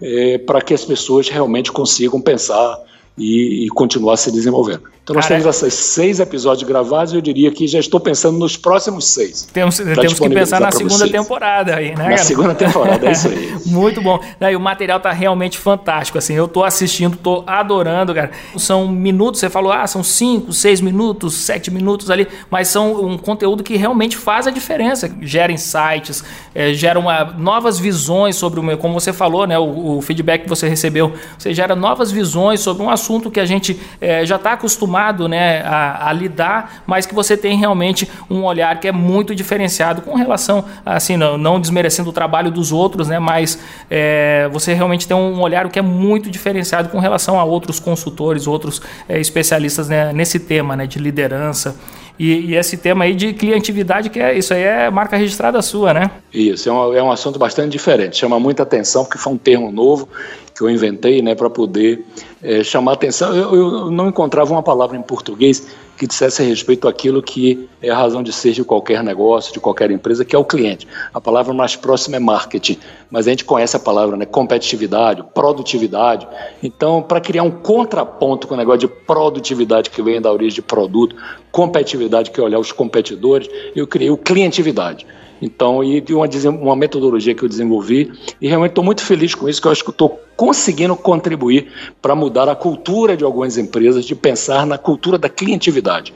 é, 0.00 0.38
para 0.38 0.60
que 0.60 0.74
as 0.74 0.84
pessoas 0.84 1.28
realmente 1.28 1.72
consigam 1.72 2.20
pensar 2.20 2.78
e, 3.16 3.66
e 3.66 3.68
continuar 3.68 4.16
se 4.16 4.30
desenvolvendo. 4.30 4.82
Então 5.06 5.14
nós 5.14 5.28
temos 5.28 5.46
esses 5.46 5.72
seis 5.72 6.18
episódios 6.18 6.68
gravados 6.68 7.12
e 7.12 7.16
eu 7.16 7.20
diria 7.20 7.52
que 7.52 7.68
já 7.68 7.78
estou 7.78 8.00
pensando 8.00 8.38
nos 8.38 8.56
próximos 8.56 9.06
seis. 9.06 9.48
Temos, 9.52 9.76
temos 9.76 10.18
que 10.18 10.28
pensar 10.28 10.60
na 10.60 10.72
segunda 10.72 10.98
vocês. 10.98 11.12
temporada 11.12 11.76
aí, 11.76 11.90
né? 11.90 11.94
Na 11.94 12.04
cara? 12.04 12.16
segunda 12.18 12.54
temporada, 12.56 13.06
é 13.06 13.12
isso 13.12 13.28
aí. 13.28 13.54
Muito 13.66 14.02
bom. 14.02 14.18
Daí, 14.40 14.56
o 14.56 14.60
material 14.60 14.96
está 14.96 15.12
realmente 15.12 15.58
fantástico, 15.58 16.18
assim, 16.18 16.34
eu 16.34 16.46
estou 16.46 16.64
assistindo, 16.64 17.14
estou 17.14 17.44
adorando, 17.46 18.12
cara. 18.12 18.32
São 18.56 18.88
minutos, 18.88 19.38
você 19.38 19.48
falou, 19.48 19.70
ah, 19.70 19.86
são 19.86 20.02
cinco, 20.02 20.52
seis 20.52 20.80
minutos, 20.80 21.34
sete 21.34 21.70
minutos 21.70 22.10
ali, 22.10 22.26
mas 22.50 22.66
são 22.66 23.06
um 23.06 23.16
conteúdo 23.16 23.62
que 23.62 23.76
realmente 23.76 24.16
faz 24.16 24.48
a 24.48 24.50
diferença, 24.50 25.08
gera 25.22 25.52
insights, 25.52 26.24
é, 26.52 26.74
gera 26.74 26.98
uma, 26.98 27.26
novas 27.38 27.78
visões 27.78 28.34
sobre 28.34 28.58
o 28.58 28.62
meu, 28.62 28.76
como 28.76 28.92
você 28.92 29.12
falou, 29.12 29.46
né, 29.46 29.56
o, 29.56 29.98
o, 29.98 30.02
feedback 30.02 30.42
que 30.42 30.48
você 30.48 30.68
recebeu, 30.68 31.12
você 31.38 31.54
gera 31.54 31.76
novas 31.76 32.10
visões 32.10 32.58
sobre 32.58 32.82
um 32.82 32.90
assunto 32.90 33.05
que 33.30 33.40
a 33.40 33.46
gente 33.46 33.78
é, 34.00 34.24
já 34.26 34.36
está 34.36 34.52
acostumado 34.52 35.28
né, 35.28 35.62
a, 35.62 36.08
a, 36.08 36.12
lidar, 36.12 36.82
mas 36.86 37.06
que 37.06 37.14
você 37.14 37.36
tem 37.36 37.56
realmente 37.56 38.08
um 38.30 38.44
olhar 38.44 38.78
que 38.80 38.88
é 38.88 38.92
muito 38.92 39.34
diferenciado 39.34 40.02
com 40.02 40.14
relação, 40.14 40.64
assim, 40.84 41.16
não, 41.16 41.38
não 41.38 41.60
desmerecendo 41.60 42.10
o 42.10 42.12
trabalho 42.12 42.50
dos 42.50 42.72
outros, 42.72 43.08
né, 43.08 43.18
mas 43.18 43.58
é, 43.90 44.48
você 44.52 44.74
realmente 44.74 45.06
tem 45.06 45.16
um 45.16 45.40
olhar 45.40 45.68
que 45.68 45.78
é 45.78 45.82
muito 45.82 46.30
diferenciado 46.30 46.88
com 46.88 46.98
relação 46.98 47.38
a 47.38 47.44
outros 47.44 47.78
consultores, 47.78 48.46
outros 48.46 48.82
é, 49.08 49.20
especialistas 49.20 49.88
né, 49.88 50.12
nesse 50.12 50.38
tema 50.38 50.76
né, 50.76 50.86
de 50.86 50.98
liderança. 50.98 51.76
E, 52.18 52.52
e, 52.52 52.54
esse 52.56 52.78
tema 52.78 53.04
aí 53.04 53.14
de 53.14 53.34
clientividade, 53.34 54.08
que 54.08 54.18
é 54.18 54.36
isso 54.36 54.54
aí 54.54 54.62
é 54.62 54.90
marca 54.90 55.16
registrada 55.16 55.60
sua, 55.60 55.92
né? 55.92 56.10
Isso, 56.32 56.68
é 56.68 56.72
um, 56.72 56.94
é 56.94 57.02
um 57.02 57.12
assunto 57.12 57.38
bastante 57.38 57.70
diferente, 57.70 58.16
chama 58.16 58.40
muita 58.40 58.62
atenção, 58.62 59.04
porque 59.04 59.18
foi 59.18 59.34
um 59.34 59.38
termo 59.38 59.70
novo 59.70 60.08
que 60.56 60.62
eu 60.62 60.70
inventei 60.70 61.20
né, 61.20 61.34
para 61.34 61.50
poder 61.50 62.04
é, 62.42 62.64
chamar 62.64 62.92
atenção. 62.92 63.34
Eu, 63.36 63.54
eu, 63.54 63.90
não 63.90 64.08
encontrava 64.08 64.52
uma 64.52 64.62
palavra 64.62 64.96
em 64.96 65.02
português 65.02 65.66
que 65.98 66.06
dissesse 66.06 66.42
respeito 66.42 66.88
àquilo 66.88 67.22
que 67.22 67.68
é 67.82 67.90
a 67.90 67.96
razão 67.96 68.22
de 68.22 68.32
ser 68.32 68.52
de 68.52 68.64
qualquer 68.64 69.02
negócio, 69.02 69.52
de 69.52 69.60
qualquer 69.60 69.90
empresa, 69.90 70.24
que 70.24 70.34
é 70.34 70.38
o 70.38 70.44
cliente. 70.44 70.86
A 71.12 71.20
palavra 71.20 71.52
mais 71.52 71.76
próxima 71.76 72.16
é 72.16 72.18
marketing, 72.20 72.78
mas 73.10 73.26
a 73.26 73.30
gente 73.30 73.44
conhece 73.44 73.76
a 73.76 73.80
palavra 73.80 74.16
né, 74.16 74.24
competitividade, 74.24 75.22
produtividade. 75.34 76.26
Então, 76.62 77.02
para 77.02 77.20
criar 77.20 77.42
um 77.42 77.50
contraponto 77.50 78.46
com 78.46 78.54
o 78.54 78.56
negócio 78.56 78.80
de 78.80 78.88
produtividade 78.88 79.90
que 79.90 80.02
vem 80.02 80.20
da 80.20 80.32
origem 80.32 80.54
de 80.54 80.62
produto, 80.62 81.16
competitividade 81.50 82.30
que 82.30 82.40
é 82.40 82.42
olhar 82.42 82.58
os 82.58 82.72
competidores, 82.72 83.48
eu 83.74 83.86
criei 83.86 84.10
o 84.10 84.16
clientividade. 84.16 85.06
Então, 85.40 85.84
e 85.84 86.00
de 86.00 86.14
uma, 86.14 86.26
uma 86.50 86.76
metodologia 86.76 87.34
que 87.34 87.42
eu 87.42 87.48
desenvolvi, 87.48 88.12
e 88.40 88.48
realmente 88.48 88.70
estou 88.70 88.84
muito 88.84 89.04
feliz 89.04 89.34
com 89.34 89.48
isso, 89.48 89.60
que 89.60 89.68
eu 89.68 89.72
acho 89.72 89.84
que 89.84 89.90
estou 89.90 90.20
conseguindo 90.36 90.96
contribuir 90.96 91.68
para 92.00 92.14
mudar 92.14 92.48
a 92.48 92.54
cultura 92.54 93.16
de 93.16 93.24
algumas 93.24 93.58
empresas, 93.58 94.04
de 94.04 94.14
pensar 94.14 94.66
na 94.66 94.78
cultura 94.78 95.18
da 95.18 95.28
clientividade. 95.28 96.12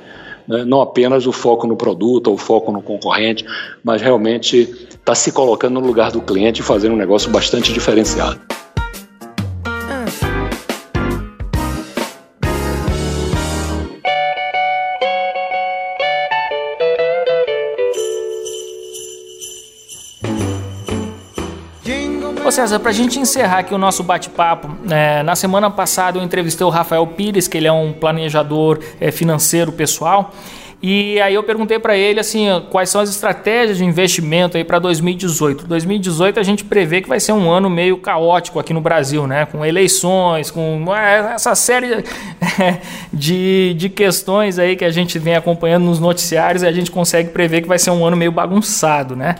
Né? 0.47 0.65
Não 0.65 0.81
apenas 0.81 1.27
o 1.27 1.33
foco 1.33 1.67
no 1.67 1.77
produto 1.77 2.29
ou 2.29 2.35
o 2.35 2.39
foco 2.39 2.73
no 2.73 2.83
concorrente, 2.83 3.45
mas 3.85 4.01
realmente 4.01 4.89
está 4.91 5.15
se 5.15 5.33
colocando 5.33 5.81
no 5.81 5.87
lugar 5.87 6.11
do 6.11 6.21
cliente 6.21 6.61
e 6.61 6.65
fazendo 6.65 6.93
um 6.93 6.99
negócio 6.99 7.31
bastante 7.31 7.73
diferenciado. 7.73 8.41
César, 22.61 22.79
para 22.79 22.91
a 22.91 22.93
gente 22.93 23.19
encerrar 23.19 23.61
aqui 23.61 23.75
o 23.75 23.79
nosso 23.79 24.03
bate-papo, 24.03 24.69
é, 24.91 25.23
na 25.23 25.35
semana 25.35 25.71
passada 25.71 26.19
eu 26.19 26.23
entrevistei 26.23 26.67
o 26.67 26.69
Rafael 26.69 27.07
Pires, 27.07 27.49
que 27.49 27.57
ele 27.57 27.67
é 27.67 27.73
um 27.73 27.91
planejador 27.91 28.79
é, 29.01 29.11
financeiro 29.11 29.73
pessoal. 29.73 30.31
E 30.83 31.19
aí 31.23 31.35
eu 31.35 31.43
perguntei 31.43 31.79
para 31.79 31.97
ele 31.97 32.21
assim, 32.21 32.49
quais 32.69 32.91
são 32.91 33.01
as 33.01 33.09
estratégias 33.09 33.79
de 33.79 33.85
investimento 33.87 34.59
aí 34.59 34.65
para 34.65 34.79
2018. 34.79 35.67
2018 35.67 36.39
a 36.39 36.43
gente 36.43 36.63
prevê 36.63 37.01
que 37.01 37.09
vai 37.09 37.19
ser 37.19 37.33
um 37.33 37.51
ano 37.51 37.71
meio 37.71 37.97
caótico 37.97 38.61
aqui 38.61 38.75
no 38.75 38.81
Brasil, 38.83 39.27
né? 39.27 39.47
Com 39.47 39.65
eleições, 39.65 40.51
com 40.51 40.85
é, 40.95 41.33
essa 41.35 41.55
série 41.55 42.05
de, 43.11 43.75
de 43.79 43.89
questões 43.89 44.59
aí 44.59 44.77
que 44.77 44.85
a 44.85 44.91
gente 44.91 45.19
vem 45.19 45.35
acompanhando 45.35 45.85
nos 45.85 45.99
noticiários 45.99 46.63
e 46.63 46.67
a 46.67 46.73
gente 46.73 46.91
consegue 46.91 47.31
prever 47.31 47.63
que 47.63 47.69
vai 47.69 47.79
ser 47.79 47.91
um 47.91 48.05
ano 48.05 48.19
meio 48.19 48.33
bagunçado, 48.33 49.17
né? 49.17 49.37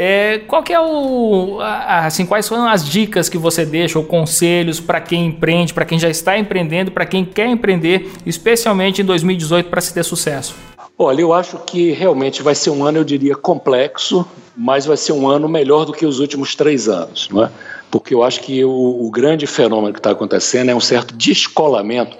É, 0.00 0.38
qual 0.46 0.62
que 0.62 0.72
é 0.72 0.78
o, 0.80 1.58
assim, 1.60 2.24
quais 2.24 2.46
são 2.46 2.68
as 2.68 2.88
dicas 2.88 3.28
que 3.28 3.36
você 3.36 3.66
deixa 3.66 3.98
ou 3.98 4.04
conselhos 4.04 4.78
para 4.78 5.00
quem 5.00 5.26
empreende, 5.26 5.74
para 5.74 5.84
quem 5.84 5.98
já 5.98 6.08
está 6.08 6.38
empreendendo, 6.38 6.92
para 6.92 7.04
quem 7.04 7.24
quer 7.24 7.48
empreender, 7.48 8.08
especialmente 8.24 9.02
em 9.02 9.04
2018 9.04 9.68
para 9.68 9.80
se 9.80 9.92
ter 9.92 10.04
sucesso? 10.04 10.54
Olha, 10.96 11.20
eu 11.20 11.32
acho 11.32 11.58
que 11.66 11.90
realmente 11.90 12.44
vai 12.44 12.54
ser 12.54 12.70
um 12.70 12.84
ano, 12.84 12.98
eu 12.98 13.04
diria, 13.04 13.34
complexo, 13.34 14.24
mas 14.56 14.86
vai 14.86 14.96
ser 14.96 15.10
um 15.12 15.28
ano 15.28 15.48
melhor 15.48 15.84
do 15.84 15.92
que 15.92 16.06
os 16.06 16.20
últimos 16.20 16.54
três 16.54 16.88
anos, 16.88 17.28
não 17.32 17.44
é? 17.44 17.50
Porque 17.90 18.14
eu 18.14 18.22
acho 18.22 18.40
que 18.40 18.64
o, 18.64 18.70
o 18.70 19.10
grande 19.10 19.48
fenômeno 19.48 19.92
que 19.92 19.98
está 19.98 20.12
acontecendo 20.12 20.70
é 20.70 20.74
um 20.76 20.80
certo 20.80 21.12
descolamento 21.12 22.16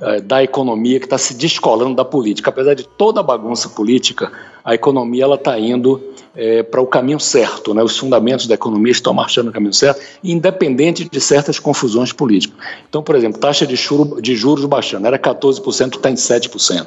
eh, 0.00 0.22
da 0.22 0.42
economia 0.42 0.98
que 0.98 1.04
está 1.04 1.18
se 1.18 1.34
descolando 1.34 1.96
da 1.96 2.04
política. 2.04 2.48
Apesar 2.48 2.72
de 2.72 2.84
toda 2.84 3.20
a 3.20 3.22
bagunça 3.22 3.68
política, 3.68 4.32
a 4.64 4.74
economia 4.74 5.24
ela 5.24 5.36
está 5.36 5.58
indo 5.58 6.02
é, 6.34 6.62
para 6.62 6.80
o 6.80 6.86
caminho 6.86 7.18
certo. 7.18 7.74
Né? 7.74 7.82
Os 7.82 7.96
fundamentos 7.96 8.46
da 8.46 8.54
economia 8.54 8.92
estão 8.92 9.12
marchando 9.12 9.46
no 9.46 9.52
caminho 9.52 9.72
certo, 9.72 10.00
independente 10.22 11.08
de 11.08 11.20
certas 11.20 11.58
confusões 11.58 12.12
políticas. 12.12 12.58
Então, 12.88 13.02
por 13.02 13.14
exemplo, 13.14 13.40
taxa 13.40 13.66
de, 13.66 13.76
churo, 13.76 14.20
de 14.20 14.36
juros 14.36 14.64
baixando, 14.64 15.06
era 15.06 15.18
14%, 15.18 15.96
está 15.96 16.10
em 16.10 16.14
7%. 16.14 16.86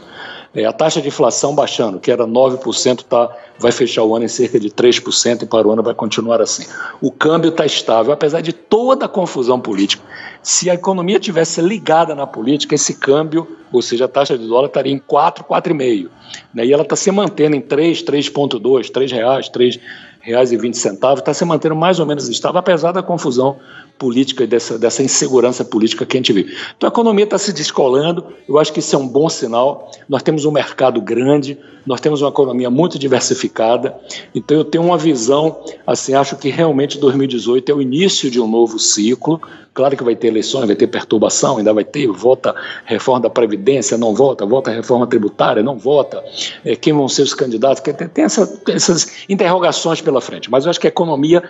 É, 0.55 0.65
a 0.65 0.71
taxa 0.71 1.01
de 1.01 1.07
inflação 1.07 1.55
baixando, 1.55 1.99
que 1.99 2.11
era 2.11 2.27
9%, 2.27 3.03
tá, 3.03 3.35
vai 3.57 3.71
fechar 3.71 4.03
o 4.03 4.15
ano 4.15 4.25
em 4.25 4.27
cerca 4.27 4.59
de 4.59 4.69
3% 4.69 5.41
e 5.41 5.45
para 5.47 5.67
o 5.67 5.71
ano 5.71 5.81
vai 5.81 5.95
continuar 5.95 6.41
assim. 6.41 6.65
O 7.01 7.11
câmbio 7.11 7.49
está 7.49 7.65
estável, 7.65 8.13
apesar 8.13 8.41
de 8.41 8.53
toda 8.53 9.05
a 9.05 9.09
confusão 9.09 9.59
política. 9.59 10.03
Se 10.43 10.69
a 10.69 10.75
economia 10.75 11.19
tivesse 11.19 11.59
ligada 11.59 12.13
na 12.13 12.27
política, 12.27 12.75
esse 12.75 12.93
câmbio, 12.93 13.47
ou 13.71 13.81
seja, 13.81 14.05
a 14.05 14.07
taxa 14.07 14.37
de 14.37 14.47
dólar 14.47 14.67
estaria 14.67 14.93
em 14.93 14.99
4, 14.99 15.43
4,5. 15.43 16.09
Né? 16.53 16.67
E 16.67 16.73
ela 16.73 16.83
está 16.83 16.95
se 16.95 17.09
mantendo 17.11 17.55
em 17.55 17.61
3, 17.61 18.03
3,2, 18.03 18.91
3 18.91 19.11
reais, 19.11 19.49
3 19.49 19.79
reais 20.21 20.51
e 20.51 20.57
20 20.57 20.77
centavos, 20.77 21.19
está 21.19 21.33
se 21.33 21.43
mantendo 21.43 21.75
mais 21.75 21.99
ou 21.99 22.05
menos 22.05 22.29
estável, 22.29 22.59
apesar 22.59 22.91
da 22.91 23.01
confusão 23.01 23.57
política 23.97 24.45
dessa, 24.45 24.77
dessa 24.77 25.03
insegurança 25.03 25.63
política 25.63 26.05
que 26.05 26.17
a 26.17 26.19
gente 26.19 26.33
vive. 26.33 26.55
Então 26.75 26.89
a 26.89 26.91
economia 26.91 27.23
está 27.23 27.37
se 27.37 27.53
descolando, 27.53 28.25
eu 28.47 28.57
acho 28.57 28.73
que 28.73 28.79
isso 28.79 28.95
é 28.95 28.99
um 28.99 29.07
bom 29.07 29.29
sinal. 29.29 29.91
Nós 30.09 30.23
temos 30.23 30.45
um 30.45 30.51
mercado 30.51 30.99
grande, 30.99 31.57
nós 31.85 31.99
temos 31.99 32.21
uma 32.21 32.29
economia 32.29 32.69
muito 32.69 32.97
diversificada, 32.97 33.95
então 34.33 34.57
eu 34.57 34.63
tenho 34.63 34.83
uma 34.83 34.97
visão, 34.97 35.63
assim, 35.85 36.13
acho 36.13 36.35
que 36.37 36.49
realmente 36.49 36.97
2018 36.97 37.71
é 37.71 37.75
o 37.75 37.81
início 37.81 38.31
de 38.31 38.39
um 38.39 38.47
novo 38.47 38.79
ciclo. 38.79 39.41
Claro 39.73 39.97
que 39.97 40.03
vai 40.03 40.15
ter 40.15 40.27
eleições, 40.27 40.67
vai 40.67 40.75
ter 40.75 40.87
perturbação, 40.87 41.57
ainda 41.57 41.73
vai 41.73 41.83
ter, 41.83 42.07
vota 42.07 42.55
reforma 42.85 43.21
da 43.21 43.29
Previdência, 43.29 43.97
não 43.97 44.13
vota, 44.13 44.45
vota 44.45 44.69
reforma 44.69 45.07
tributária, 45.07 45.63
não 45.63 45.77
vota, 45.77 46.23
é, 46.63 46.75
quem 46.75 46.93
vão 46.93 47.07
ser 47.07 47.23
os 47.23 47.33
candidatos, 47.33 47.81
tem 48.13 48.23
essa, 48.23 48.61
essas 48.67 49.23
interrogações 49.27 49.99
pela 49.99 50.21
frente, 50.21 50.49
mas 50.49 50.65
eu 50.65 50.69
acho 50.69 50.79
que 50.79 50.87
a 50.87 50.89
economia 50.89 51.41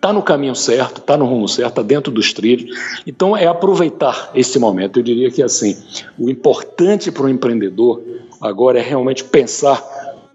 está 0.00 0.14
no 0.14 0.22
caminho 0.22 0.54
certo, 0.54 1.02
está 1.02 1.14
no 1.14 1.26
rumo 1.26 1.46
certo, 1.46 1.68
está 1.68 1.82
dentro 1.82 2.10
dos 2.10 2.32
trilhos. 2.32 2.74
Então 3.06 3.36
é 3.36 3.46
aproveitar 3.46 4.30
esse 4.34 4.58
momento. 4.58 4.98
Eu 4.98 5.02
diria 5.02 5.30
que 5.30 5.42
assim, 5.42 5.76
o 6.18 6.30
importante 6.30 7.12
para 7.12 7.24
o 7.24 7.28
empreendedor 7.28 8.02
agora 8.40 8.78
é 8.78 8.82
realmente 8.82 9.22
pensar 9.22 9.78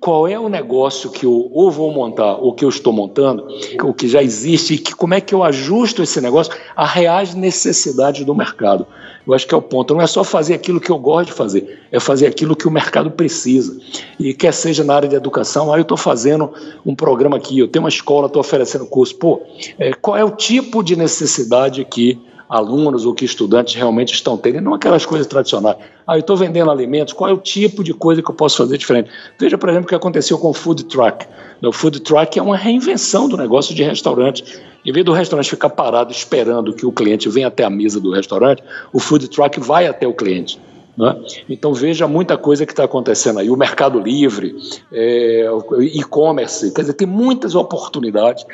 qual 0.05 0.27
é 0.27 0.39
o 0.39 0.47
negócio 0.47 1.09
que 1.09 1.25
eu 1.25 1.49
ou 1.51 1.71
vou 1.71 1.91
montar 1.91 2.35
ou 2.35 2.53
que 2.53 2.63
eu 2.63 2.69
estou 2.69 2.93
montando, 2.93 3.47
o 3.83 3.91
que 3.91 4.07
já 4.07 4.21
existe 4.21 4.75
e 4.75 4.77
que, 4.77 4.93
como 4.93 5.15
é 5.15 5.19
que 5.19 5.33
eu 5.33 5.43
ajusto 5.43 6.03
esse 6.03 6.21
negócio 6.21 6.53
a 6.75 6.85
reais 6.85 7.33
necessidades 7.33 8.23
do 8.23 8.35
mercado. 8.35 8.85
Eu 9.25 9.33
acho 9.33 9.47
que 9.47 9.55
é 9.55 9.57
o 9.57 9.61
ponto. 9.63 9.95
Não 9.95 10.01
é 10.01 10.05
só 10.05 10.23
fazer 10.23 10.53
aquilo 10.53 10.79
que 10.79 10.91
eu 10.91 10.99
gosto 10.99 11.29
de 11.29 11.33
fazer, 11.33 11.79
é 11.91 11.99
fazer 11.99 12.27
aquilo 12.27 12.55
que 12.55 12.67
o 12.67 12.71
mercado 12.71 13.09
precisa. 13.09 13.79
E 14.19 14.31
quer 14.31 14.53
seja 14.53 14.83
na 14.83 14.93
área 14.93 15.09
de 15.09 15.15
educação, 15.15 15.73
aí 15.73 15.79
eu 15.79 15.81
estou 15.81 15.97
fazendo 15.97 16.53
um 16.85 16.93
programa 16.93 17.37
aqui, 17.37 17.57
eu 17.57 17.67
tenho 17.67 17.81
uma 17.81 17.89
escola, 17.89 18.27
estou 18.27 18.41
oferecendo 18.41 18.85
curso. 18.85 19.15
Pô, 19.15 19.41
é, 19.79 19.91
qual 19.91 20.15
é 20.15 20.23
o 20.23 20.29
tipo 20.29 20.83
de 20.83 20.95
necessidade 20.95 21.83
que 21.83 22.21
alunos 22.49 23.05
ou 23.05 23.13
que 23.13 23.25
estudantes 23.25 23.75
realmente 23.75 24.13
estão 24.13 24.37
tendo, 24.37 24.57
e 24.57 24.61
não 24.61 24.73
aquelas 24.73 25.05
coisas 25.05 25.27
tradicionais. 25.27 25.77
Ah, 26.05 26.15
eu 26.15 26.19
estou 26.19 26.37
vendendo 26.37 26.69
alimentos, 26.69 27.13
qual 27.13 27.29
é 27.29 27.33
o 27.33 27.37
tipo 27.37 27.83
de 27.83 27.93
coisa 27.93 28.21
que 28.21 28.29
eu 28.29 28.35
posso 28.35 28.57
fazer 28.57 28.77
diferente? 28.77 29.09
Veja, 29.39 29.57
por 29.57 29.69
exemplo, 29.69 29.85
o 29.85 29.89
que 29.89 29.95
aconteceu 29.95 30.37
com 30.37 30.49
o 30.49 30.53
food 30.53 30.83
truck. 30.85 31.25
O 31.63 31.71
food 31.71 31.99
truck 32.01 32.37
é 32.37 32.41
uma 32.41 32.57
reinvenção 32.57 33.27
do 33.27 33.35
negócio 33.35 33.73
de 33.73 33.83
restaurante. 33.83 34.43
Em 34.85 34.91
vez 34.91 35.05
do 35.05 35.13
restaurante 35.13 35.49
ficar 35.49 35.69
parado 35.69 36.11
esperando 36.11 36.73
que 36.73 36.85
o 36.85 36.91
cliente 36.91 37.27
venha 37.27 37.47
até 37.47 37.63
a 37.63 37.69
mesa 37.69 37.99
do 37.99 38.11
restaurante, 38.11 38.63
o 38.93 38.99
food 38.99 39.27
truck 39.27 39.59
vai 39.59 39.87
até 39.87 40.07
o 40.07 40.13
cliente. 40.13 40.59
Né? 40.97 41.15
Então 41.49 41.73
veja 41.73 42.07
muita 42.07 42.37
coisa 42.37 42.65
que 42.65 42.71
está 42.71 42.83
acontecendo 42.83 43.39
aí. 43.39 43.49
O 43.49 43.57
Mercado 43.57 43.99
Livre, 43.99 44.55
é, 44.91 45.49
e-commerce, 45.93 46.71
quer 46.73 46.81
dizer, 46.81 46.93
tem 46.93 47.07
muitas 47.07 47.55
oportunidades 47.55 48.45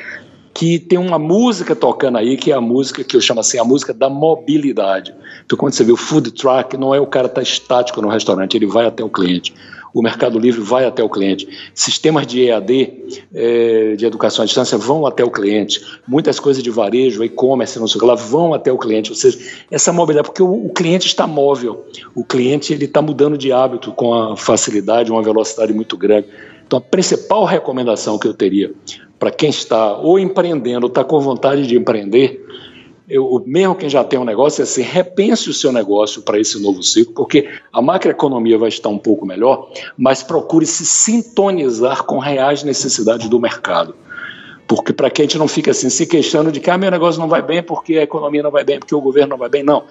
que 0.54 0.78
tem 0.78 0.98
uma 0.98 1.18
música 1.18 1.74
tocando 1.74 2.18
aí, 2.18 2.36
que 2.36 2.52
é 2.52 2.54
a 2.54 2.60
música 2.60 3.02
que 3.02 3.16
eu 3.16 3.20
chamo 3.20 3.40
assim, 3.40 3.58
a 3.58 3.64
música 3.64 3.94
da 3.94 4.10
mobilidade. 4.10 5.14
Então, 5.44 5.56
quando 5.56 5.72
você 5.72 5.84
vê 5.84 5.92
o 5.92 5.96
food 5.96 6.30
truck, 6.32 6.76
não 6.76 6.94
é 6.94 7.00
o 7.00 7.06
cara 7.06 7.26
estar 7.26 7.36
tá 7.36 7.42
estático 7.42 8.02
no 8.02 8.08
restaurante, 8.08 8.56
ele 8.56 8.66
vai 8.66 8.86
até 8.86 9.02
o 9.02 9.08
cliente 9.08 9.54
o 9.94 10.02
Mercado 10.02 10.38
Livre 10.38 10.60
vai 10.60 10.84
até 10.84 11.02
o 11.02 11.08
cliente. 11.08 11.46
Sistemas 11.74 12.26
de 12.26 12.46
EAD, 12.46 12.92
é, 13.34 13.94
de 13.96 14.06
educação 14.06 14.42
à 14.42 14.46
distância, 14.46 14.78
vão 14.78 15.06
até 15.06 15.22
o 15.22 15.30
cliente. 15.30 15.80
Muitas 16.06 16.40
coisas 16.40 16.62
de 16.62 16.70
varejo, 16.70 17.22
e-commerce, 17.22 17.78
não 17.78 17.86
sei 17.86 17.98
o 17.98 18.00
que 18.00 18.06
lá, 18.06 18.14
vão 18.14 18.54
até 18.54 18.72
o 18.72 18.78
cliente. 18.78 19.10
Ou 19.10 19.16
seja, 19.16 19.38
essa 19.70 19.92
mobilidade, 19.92 20.28
porque 20.28 20.42
o, 20.42 20.66
o 20.66 20.70
cliente 20.70 21.06
está 21.06 21.26
móvel, 21.26 21.84
o 22.14 22.24
cliente 22.24 22.72
ele 22.72 22.86
está 22.86 23.02
mudando 23.02 23.36
de 23.36 23.52
hábito 23.52 23.92
com 23.92 24.14
a 24.14 24.36
facilidade, 24.36 25.10
uma 25.10 25.22
velocidade 25.22 25.72
muito 25.72 25.96
grande. 25.96 26.26
Então, 26.66 26.78
a 26.78 26.82
principal 26.82 27.44
recomendação 27.44 28.18
que 28.18 28.26
eu 28.26 28.32
teria 28.32 28.72
para 29.22 29.30
quem 29.30 29.50
está 29.50 29.96
ou 29.98 30.18
empreendendo 30.18 30.86
ou 30.86 30.88
está 30.88 31.04
com 31.04 31.20
vontade 31.20 31.64
de 31.64 31.78
empreender 31.78 32.44
eu, 33.08 33.40
mesmo 33.46 33.76
quem 33.76 33.88
já 33.88 34.02
tem 34.02 34.18
um 34.18 34.24
negócio, 34.24 34.62
é 34.62 34.64
assim, 34.64 34.82
repense 34.82 35.48
o 35.48 35.52
seu 35.52 35.70
negócio 35.70 36.22
para 36.22 36.40
esse 36.40 36.60
novo 36.60 36.82
ciclo, 36.82 37.14
porque 37.14 37.48
a 37.72 37.80
macroeconomia 37.82 38.56
vai 38.56 38.68
estar 38.68 38.88
um 38.88 38.98
pouco 38.98 39.26
melhor, 39.26 39.70
mas 39.98 40.22
procure 40.22 40.64
se 40.64 40.86
sintonizar 40.86 42.04
com 42.04 42.18
reais 42.18 42.64
necessidades 42.64 43.28
do 43.28 43.38
mercado. 43.38 43.94
Porque 44.66 44.92
para 44.92 45.10
que 45.10 45.20
a 45.20 45.24
gente 45.24 45.36
não 45.36 45.46
fique 45.46 45.68
assim, 45.68 45.90
se 45.90 46.06
queixando 46.06 46.50
de 46.50 46.58
que 46.58 46.70
ah, 46.70 46.78
meu 46.78 46.90
negócio 46.90 47.20
não 47.20 47.28
vai 47.28 47.42
bem 47.42 47.62
porque 47.62 47.98
a 47.98 48.02
economia 48.02 48.42
não 48.42 48.50
vai 48.50 48.64
bem, 48.64 48.78
porque 48.78 48.94
o 48.94 49.00
governo 49.00 49.30
não 49.30 49.38
vai 49.38 49.50
bem. 49.50 49.62
Não 49.62 49.84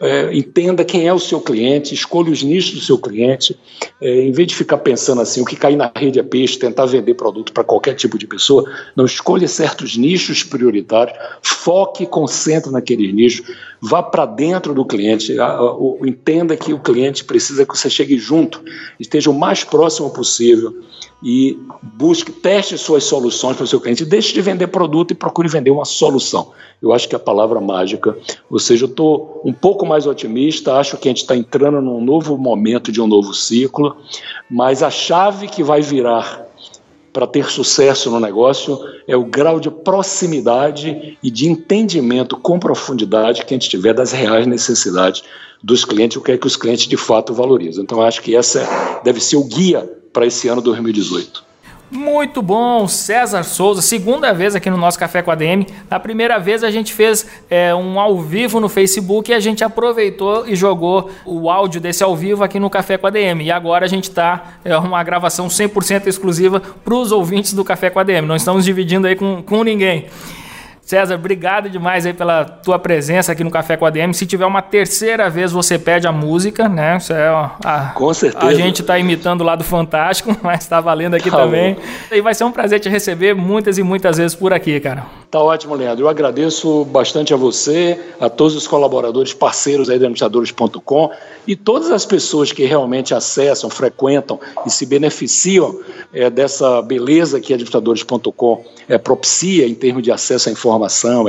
é, 0.00 0.36
entenda 0.36 0.84
quem 0.84 1.08
é 1.08 1.12
o 1.12 1.18
seu 1.18 1.40
cliente, 1.40 1.94
escolha 1.94 2.30
os 2.30 2.42
nichos 2.42 2.74
do 2.74 2.80
seu 2.80 2.98
cliente, 2.98 3.58
é, 4.00 4.22
em 4.22 4.32
vez 4.32 4.48
de 4.48 4.54
ficar 4.54 4.78
pensando 4.78 5.20
assim, 5.20 5.40
o 5.40 5.44
que 5.44 5.56
cair 5.56 5.76
na 5.76 5.90
rede 5.94 6.18
é 6.20 6.22
peixe, 6.22 6.58
tentar 6.58 6.86
vender 6.86 7.14
produto 7.14 7.52
para 7.52 7.64
qualquer 7.64 7.94
tipo 7.94 8.16
de 8.16 8.26
pessoa, 8.26 8.64
não 8.94 9.04
escolha 9.04 9.48
certos 9.48 9.96
nichos 9.96 10.44
prioritários, 10.44 11.18
foque 11.42 12.04
e 12.04 12.06
concentre 12.06 12.70
naqueles 12.70 13.12
nichos, 13.12 13.46
vá 13.80 14.02
para 14.02 14.26
dentro 14.26 14.72
do 14.72 14.84
cliente, 14.84 15.36
entenda 16.04 16.56
que 16.56 16.72
o 16.72 16.78
cliente 16.78 17.24
precisa 17.24 17.66
que 17.66 17.76
você 17.76 17.90
chegue 17.90 18.18
junto, 18.18 18.62
esteja 19.00 19.30
o 19.30 19.34
mais 19.34 19.64
próximo 19.64 20.10
possível, 20.10 20.74
e 21.22 21.58
busque, 21.82 22.30
teste 22.30 22.78
suas 22.78 23.04
soluções 23.04 23.56
para 23.56 23.64
o 23.64 23.66
seu 23.66 23.80
cliente. 23.80 24.04
Deixe 24.04 24.32
de 24.32 24.40
vender 24.40 24.68
produto 24.68 25.10
e 25.10 25.14
procure 25.14 25.48
vender 25.48 25.70
uma 25.70 25.84
solução. 25.84 26.52
Eu 26.80 26.92
acho 26.92 27.08
que 27.08 27.14
é 27.14 27.16
a 27.16 27.20
palavra 27.20 27.60
mágica. 27.60 28.16
Ou 28.48 28.58
seja, 28.58 28.84
eu 28.84 28.88
estou 28.88 29.42
um 29.44 29.52
pouco 29.52 29.84
mais 29.84 30.06
otimista, 30.06 30.74
acho 30.74 30.96
que 30.96 31.08
a 31.08 31.10
gente 31.10 31.22
está 31.22 31.36
entrando 31.36 31.80
num 31.80 32.00
novo 32.00 32.38
momento 32.38 32.92
de 32.92 33.00
um 33.00 33.06
novo 33.06 33.34
ciclo, 33.34 33.96
mas 34.48 34.82
a 34.82 34.90
chave 34.90 35.48
que 35.48 35.62
vai 35.62 35.82
virar 35.82 36.46
para 37.12 37.26
ter 37.26 37.50
sucesso 37.50 38.10
no 38.10 38.20
negócio 38.20 38.78
é 39.08 39.16
o 39.16 39.24
grau 39.24 39.58
de 39.58 39.70
proximidade 39.70 41.18
e 41.20 41.30
de 41.30 41.48
entendimento 41.48 42.36
com 42.36 42.60
profundidade 42.60 43.44
que 43.44 43.52
a 43.52 43.56
gente 43.56 43.68
tiver 43.68 43.92
das 43.92 44.12
reais 44.12 44.46
necessidades 44.46 45.24
dos 45.60 45.84
clientes, 45.84 46.16
o 46.16 46.20
que 46.20 46.30
é 46.30 46.38
que 46.38 46.46
os 46.46 46.56
clientes 46.56 46.86
de 46.86 46.96
fato 46.96 47.34
valorizam. 47.34 47.82
Então, 47.82 48.00
acho 48.00 48.22
que 48.22 48.36
essa 48.36 49.00
deve 49.02 49.20
ser 49.20 49.36
o 49.36 49.42
guia 49.42 49.97
para 50.12 50.26
esse 50.26 50.48
ano 50.48 50.60
2018. 50.60 51.48
Muito 51.90 52.42
bom, 52.42 52.86
César 52.86 53.42
Souza, 53.42 53.80
segunda 53.80 54.34
vez 54.34 54.54
aqui 54.54 54.68
no 54.68 54.76
nosso 54.76 54.98
Café 54.98 55.22
com 55.22 55.30
a 55.30 55.34
DM. 55.34 55.66
Na 55.88 55.98
primeira 55.98 56.38
vez 56.38 56.62
a 56.62 56.70
gente 56.70 56.92
fez 56.92 57.26
é, 57.48 57.74
um 57.74 57.98
ao 57.98 58.20
vivo 58.20 58.60
no 58.60 58.68
Facebook 58.68 59.30
e 59.30 59.34
a 59.34 59.40
gente 59.40 59.64
aproveitou 59.64 60.46
e 60.46 60.54
jogou 60.54 61.10
o 61.24 61.48
áudio 61.48 61.80
desse 61.80 62.04
ao 62.04 62.14
vivo 62.14 62.44
aqui 62.44 62.60
no 62.60 62.68
Café 62.68 62.98
com 62.98 63.06
a 63.06 63.10
DM. 63.10 63.42
E 63.42 63.50
agora 63.50 63.86
a 63.86 63.88
gente 63.88 64.04
está 64.04 64.58
é 64.66 64.76
uma 64.76 65.02
gravação 65.02 65.48
100% 65.48 66.06
exclusiva 66.06 66.60
para 66.60 66.94
os 66.94 67.10
ouvintes 67.10 67.54
do 67.54 67.64
Café 67.64 67.88
com 67.88 67.98
a 67.98 68.02
DM. 68.02 68.28
Não 68.28 68.36
estamos 68.36 68.66
dividindo 68.66 69.06
aí 69.06 69.16
com, 69.16 69.42
com 69.42 69.64
ninguém. 69.64 70.08
César, 70.88 71.16
obrigado 71.16 71.68
demais 71.68 72.06
aí 72.06 72.14
pela 72.14 72.46
tua 72.46 72.78
presença 72.78 73.30
aqui 73.30 73.44
no 73.44 73.50
Café 73.50 73.76
com 73.76 73.84
a 73.84 73.90
DM. 73.90 74.14
Se 74.14 74.24
tiver 74.24 74.46
uma 74.46 74.62
terceira 74.62 75.28
vez, 75.28 75.52
você 75.52 75.78
pede 75.78 76.06
a 76.06 76.12
música, 76.12 76.66
né? 76.66 76.96
Isso 76.96 77.12
é, 77.12 77.28
a, 77.28 77.92
com 77.94 78.14
certeza. 78.14 78.46
A 78.46 78.54
gente 78.54 78.80
está 78.80 78.98
imitando 78.98 79.44
lá 79.44 79.54
do 79.54 79.62
Fantástico, 79.62 80.34
mas 80.42 80.60
está 80.60 80.80
valendo 80.80 81.12
aqui 81.12 81.30
tá 81.30 81.36
também. 81.36 81.74
Bom. 81.74 82.16
E 82.16 82.22
vai 82.22 82.32
ser 82.32 82.44
um 82.44 82.50
prazer 82.50 82.80
te 82.80 82.88
receber 82.88 83.34
muitas 83.34 83.76
e 83.76 83.82
muitas 83.82 84.16
vezes 84.16 84.34
por 84.34 84.50
aqui, 84.50 84.80
cara. 84.80 85.04
Tá 85.30 85.42
ótimo, 85.42 85.74
Leandro. 85.74 86.06
Eu 86.06 86.08
agradeço 86.08 86.86
bastante 86.86 87.34
a 87.34 87.36
você, 87.36 88.00
a 88.18 88.30
todos 88.30 88.56
os 88.56 88.66
colaboradores, 88.66 89.34
parceiros 89.34 89.90
aí 89.90 89.98
da 89.98 90.06
administradores.com 90.06 91.10
e 91.46 91.54
todas 91.54 91.90
as 91.90 92.06
pessoas 92.06 92.50
que 92.50 92.64
realmente 92.64 93.14
acessam, 93.14 93.68
frequentam 93.68 94.40
e 94.64 94.70
se 94.70 94.86
beneficiam 94.86 95.78
é, 96.14 96.30
dessa 96.30 96.80
beleza 96.80 97.40
que 97.40 97.52
a 97.52 97.56
administradores.com 97.56 98.64
é, 98.88 98.96
propicia 98.96 99.66
em 99.66 99.74
termos 99.74 100.02
de 100.02 100.10
acesso 100.10 100.48
à 100.48 100.52
informação, 100.52 100.77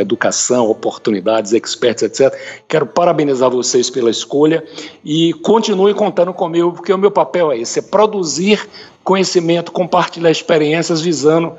educação, 0.01 0.69
oportunidades, 0.69 1.53
experts, 1.53 2.03
etc. 2.03 2.38
Quero 2.67 2.85
parabenizar 2.85 3.49
vocês 3.49 3.89
pela 3.89 4.09
escolha 4.09 4.63
e 5.03 5.33
continue 5.33 5.93
contando 5.93 6.33
comigo, 6.33 6.73
porque 6.73 6.93
o 6.93 6.97
meu 6.97 7.12
papel 7.12 7.51
é 7.51 7.57
esse, 7.57 7.79
é 7.79 7.81
produzir 7.81 8.67
conhecimento, 9.03 9.71
compartilhar 9.71 10.29
experiências 10.29 11.01
visando 11.01 11.53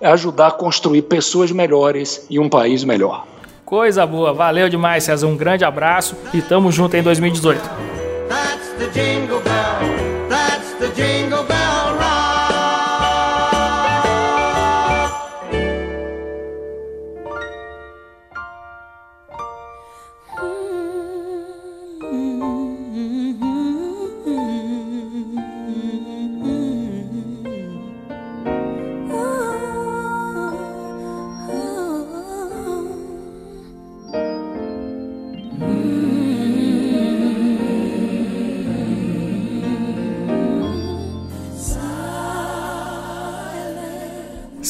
ajudar 0.00 0.48
a 0.48 0.50
construir 0.50 1.02
pessoas 1.02 1.50
melhores 1.50 2.26
e 2.28 2.38
um 2.38 2.48
país 2.48 2.84
melhor. 2.84 3.26
Coisa 3.64 4.06
boa, 4.06 4.32
valeu 4.32 4.68
demais, 4.68 5.04
César. 5.04 5.26
Um 5.26 5.36
grande 5.36 5.64
abraço 5.64 6.16
e 6.32 6.42
tamo 6.42 6.70
junto 6.70 6.96
em 6.96 7.02
2018. 7.02 7.60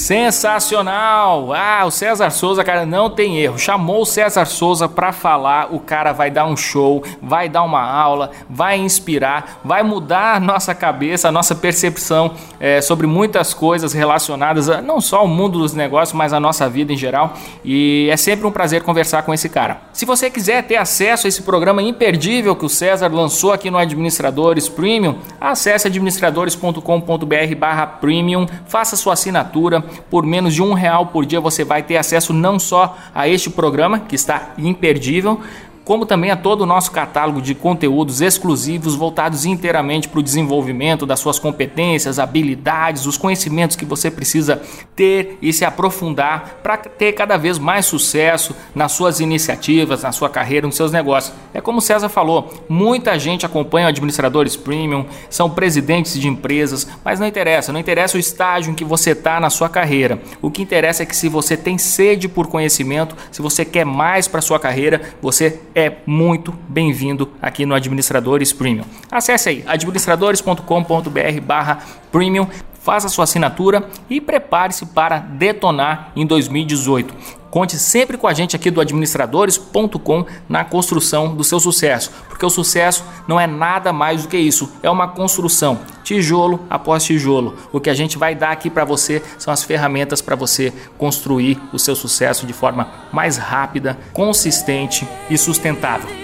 Sensacional! 0.05 1.55
Ah, 1.55 1.87
o 1.87 1.91
César 1.91 2.29
Souza, 2.29 2.63
cara, 2.63 2.85
não 2.85 3.09
tem 3.09 3.39
erro. 3.39 3.59
Chamou 3.59 4.03
o 4.03 4.05
César 4.05 4.45
Souza 4.45 4.87
para 4.87 5.13
falar, 5.13 5.75
o 5.75 5.81
cara 5.81 6.13
vai 6.13 6.31
dar 6.31 6.45
um 6.45 6.55
show, 6.55 7.03
vai 7.23 7.49
dar 7.49 7.63
uma 7.63 7.81
aula, 7.81 8.31
vai 8.47 8.77
inspirar, 8.77 9.63
vai 9.65 9.83
mudar 9.83 10.35
a 10.35 10.41
nossa 10.41 10.75
cabeça, 10.75 11.29
a 11.29 11.33
nossa 11.33 11.55
percepção 11.55 12.33
é, 12.61 12.83
sobre 12.83 13.07
muitas 13.07 13.55
coisas 13.55 13.95
relacionadas 13.95 14.69
a 14.69 14.83
não 14.83 15.01
só 15.01 15.21
ao 15.21 15.27
mundo 15.27 15.59
dos 15.59 15.73
negócios, 15.73 16.15
mas 16.15 16.35
a 16.35 16.41
nossa 16.41 16.69
vida 16.69 16.93
em 16.93 16.99
geral. 16.99 17.33
E 17.65 18.07
é 18.11 18.17
sempre 18.19 18.47
um 18.47 18.53
prazer 18.53 18.83
conversar 18.83 19.23
com 19.23 19.33
esse 19.33 19.49
cara. 19.49 19.81
Se 19.91 20.05
você 20.05 20.29
quiser 20.29 20.65
ter 20.65 20.77
acesso 20.77 21.27
a 21.27 21.29
esse 21.29 21.41
programa 21.41 21.83
imperdível 21.83 22.55
que 22.55 22.67
o 22.67 22.69
César 22.69 23.09
lançou 23.09 23.55
aqui 23.55 23.71
no 23.71 23.79
Administradores 23.79 24.69
Premium, 24.69 25.17
acesse 25.41 25.87
administradores.com.br/premium, 25.87 28.47
faça 28.67 28.97
sua 28.97 29.15
assinatura 29.15 29.83
por 30.11 30.25
menos 30.25 30.55
de 30.55 30.63
um 30.63 30.73
real 30.73 31.07
por 31.07 31.25
dia 31.25 31.41
você 31.41 31.65
vai 31.65 31.83
ter 31.83 31.97
acesso 31.97 32.33
não 32.33 32.59
só 32.59 32.97
a 33.15 33.29
este 33.29 33.51
programa, 33.51 34.01
que 34.01 34.15
está 34.15 34.55
imperdível, 34.59 35.41
como 35.85 36.07
também 36.07 36.31
a 36.31 36.37
todo 36.37 36.63
o 36.63 36.67
nosso 36.67 36.91
catálogo 36.91 37.43
de 37.43 37.55
conteúdos 37.55 38.21
exclusivos 38.21 38.95
voltados 38.95 39.45
inteiramente 39.45 40.09
para 40.09 40.21
o 40.21 40.23
desenvolvimento 40.23 41.05
das 41.05 41.21
suas 41.21 41.39
competências, 41.39 42.19
habilidades, 42.19 43.07
os 43.07 43.19
conhecimentos 43.19 43.77
que 43.77 43.85
você 43.85 44.11
precisa 44.11 44.63
ter 44.97 45.39
e 45.43 45.53
se 45.53 45.65
aprofundar 45.65 46.61
para 46.63 46.79
ter 46.79 47.13
cada 47.13 47.37
vez 47.37 47.59
mais 47.59 47.85
sucesso 47.85 48.55
nas 48.75 48.93
suas 48.93 49.21
iniciativas, 49.21 50.03
na 50.03 50.13
sua 50.13 50.31
carreira, 50.31 50.67
nos 50.67 50.77
seus 50.77 50.91
negócios. 50.91 51.35
É 51.53 51.61
como 51.61 51.79
o 51.79 51.83
César 51.83 52.09
falou, 52.09 52.53
muita 52.69 53.19
gente 53.19 53.45
acompanha 53.45 53.89
administradores 53.89 54.57
premium, 54.57 55.05
são 55.29 55.51
presidentes 55.51 56.19
de 56.19 56.29
empresas, 56.29 56.89
mas 57.05 57.21
não 57.21 57.27
interessa, 57.27 57.73
não 57.73 57.81
interessa 57.81 58.17
o 58.17 58.21
estágio 58.21 58.73
em 58.73 58.75
que 58.75 58.85
você 58.85 59.11
está 59.11 59.39
na 59.39 59.51
sua 59.51 59.69
carreira. 59.69 60.19
O 60.41 60.51
que 60.51 60.63
interessa 60.63 61.03
é 61.03 61.07
que 61.07 61.17
se 61.17 61.29
você 61.29 61.57
tem 61.57 61.77
sede 61.77 62.29
por 62.29 62.47
conhecimento, 62.47 63.15
se 63.31 63.43
você 63.43 63.65
quer 63.65 63.85
mais 63.85 64.27
para 64.27 64.41
sua 64.41 64.59
carreira, 64.59 65.03
você 65.21 65.61
é 65.75 65.97
muito 66.07 66.55
bem-vindo 66.69 67.29
aqui 67.43 67.67
no 67.67 67.75
Administradores 67.75 68.53
Premium. 68.53 68.85
Acesse 69.11 69.49
aí 69.49 69.65
administradores.com.br/premium 69.67 72.47
faça 72.85 73.09
sua 73.09 73.25
assinatura 73.25 73.89
e 74.11 74.21
prepare-se 74.21 74.85
para 74.87 75.19
detonar 75.19 76.13
em 76.15 76.27
2018. 76.27 77.15
Conte 77.51 77.79
sempre 77.79 78.19
com 78.19 78.27
a 78.27 78.35
gente 78.35 78.55
aqui 78.55 78.71
do 78.71 78.81
administradores.com 78.81 80.27
na 80.49 80.65
construção 80.65 81.35
do 81.35 81.43
seu 81.43 81.59
sucesso, 81.59 82.11
porque 82.29 82.45
o 82.45 82.51
sucesso 82.51 83.05
não 83.27 83.41
é 83.41 83.47
nada 83.47 83.93
mais 83.93 84.23
do 84.23 84.29
que 84.29 84.37
isso, 84.37 84.71
é 84.83 84.91
uma 84.91 85.09
construção, 85.09 85.79
tijolo 86.03 86.61
após 86.69 87.05
tijolo. 87.05 87.57
O 87.73 87.81
que 87.81 87.89
a 87.89 87.95
gente 87.95 88.19
vai 88.19 88.35
dar 88.35 88.51
aqui 88.51 88.69
para 88.69 88.85
você 88.85 89.23
são 89.39 89.55
as 89.55 89.63
ferramentas 89.63 90.21
para 90.21 90.37
você 90.37 90.73
construir 90.99 91.59
o 91.73 91.79
seu 91.79 91.95
sucesso 91.95 92.45
de 92.45 92.53
forma 92.53 92.89
mais 93.13 93.37
rápida, 93.37 93.97
consistente 94.13 95.09
e 95.31 95.39
sustentável. 95.39 96.24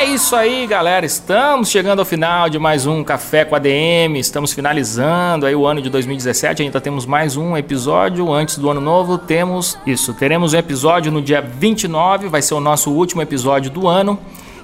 É 0.00 0.04
isso 0.06 0.34
aí, 0.34 0.66
galera. 0.66 1.04
Estamos 1.04 1.68
chegando 1.68 1.98
ao 1.98 2.06
final 2.06 2.48
de 2.48 2.58
mais 2.58 2.86
um 2.86 3.04
Café 3.04 3.44
com 3.44 3.54
a 3.54 3.58
DM. 3.58 4.18
Estamos 4.18 4.50
finalizando 4.50 5.44
aí 5.44 5.54
o 5.54 5.66
ano 5.66 5.82
de 5.82 5.90
2017. 5.90 6.62
Ainda 6.62 6.80
temos 6.80 7.04
mais 7.04 7.36
um 7.36 7.54
episódio 7.54 8.32
antes 8.32 8.56
do 8.56 8.70
ano 8.70 8.80
novo. 8.80 9.18
Temos 9.18 9.76
isso, 9.86 10.14
teremos 10.14 10.54
um 10.54 10.56
episódio 10.56 11.12
no 11.12 11.20
dia 11.20 11.42
29, 11.42 12.28
vai 12.28 12.40
ser 12.40 12.54
o 12.54 12.60
nosso 12.60 12.90
último 12.90 13.20
episódio 13.20 13.70
do 13.70 13.86
ano. 13.86 14.18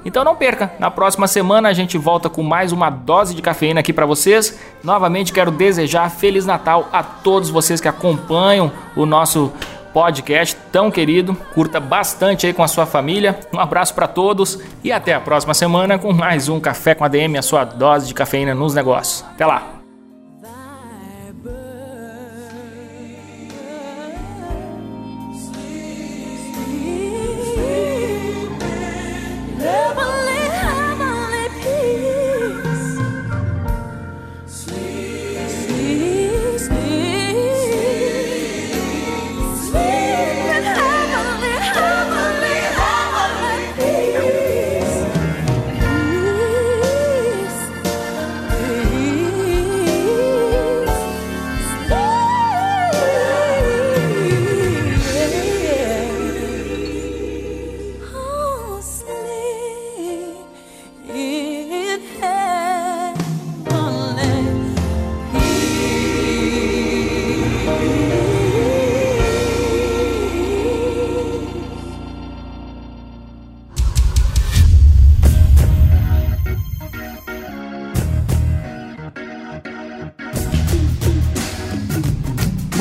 Então 0.06 0.24
não 0.24 0.34
perca, 0.34 0.72
na 0.78 0.90
próxima 0.90 1.26
semana 1.26 1.68
a 1.68 1.74
gente 1.74 1.98
volta 1.98 2.30
com 2.30 2.42
mais 2.42 2.72
uma 2.72 2.88
dose 2.88 3.34
de 3.34 3.42
cafeína 3.42 3.80
aqui 3.80 3.92
para 3.92 4.06
vocês. 4.06 4.58
Novamente 4.82 5.34
quero 5.34 5.50
desejar 5.50 6.08
feliz 6.10 6.46
Natal 6.46 6.88
a 6.90 7.02
todos 7.02 7.50
vocês 7.50 7.78
que 7.78 7.88
acompanham 7.88 8.72
o 8.94 9.04
nosso 9.04 9.52
podcast 9.96 10.54
tão 10.70 10.90
querido. 10.90 11.34
Curta 11.54 11.80
bastante 11.80 12.46
aí 12.46 12.52
com 12.52 12.62
a 12.62 12.68
sua 12.68 12.84
família. 12.84 13.40
Um 13.50 13.58
abraço 13.58 13.94
para 13.94 14.06
todos 14.06 14.60
e 14.84 14.92
até 14.92 15.14
a 15.14 15.20
próxima 15.22 15.54
semana 15.54 15.98
com 15.98 16.12
mais 16.12 16.50
um 16.50 16.60
Café 16.60 16.94
com 16.94 17.02
a 17.02 17.08
DM, 17.08 17.38
a 17.38 17.42
sua 17.42 17.64
dose 17.64 18.06
de 18.06 18.12
cafeína 18.12 18.54
nos 18.54 18.74
negócios. 18.74 19.24
Até 19.32 19.46
lá! 19.46 19.75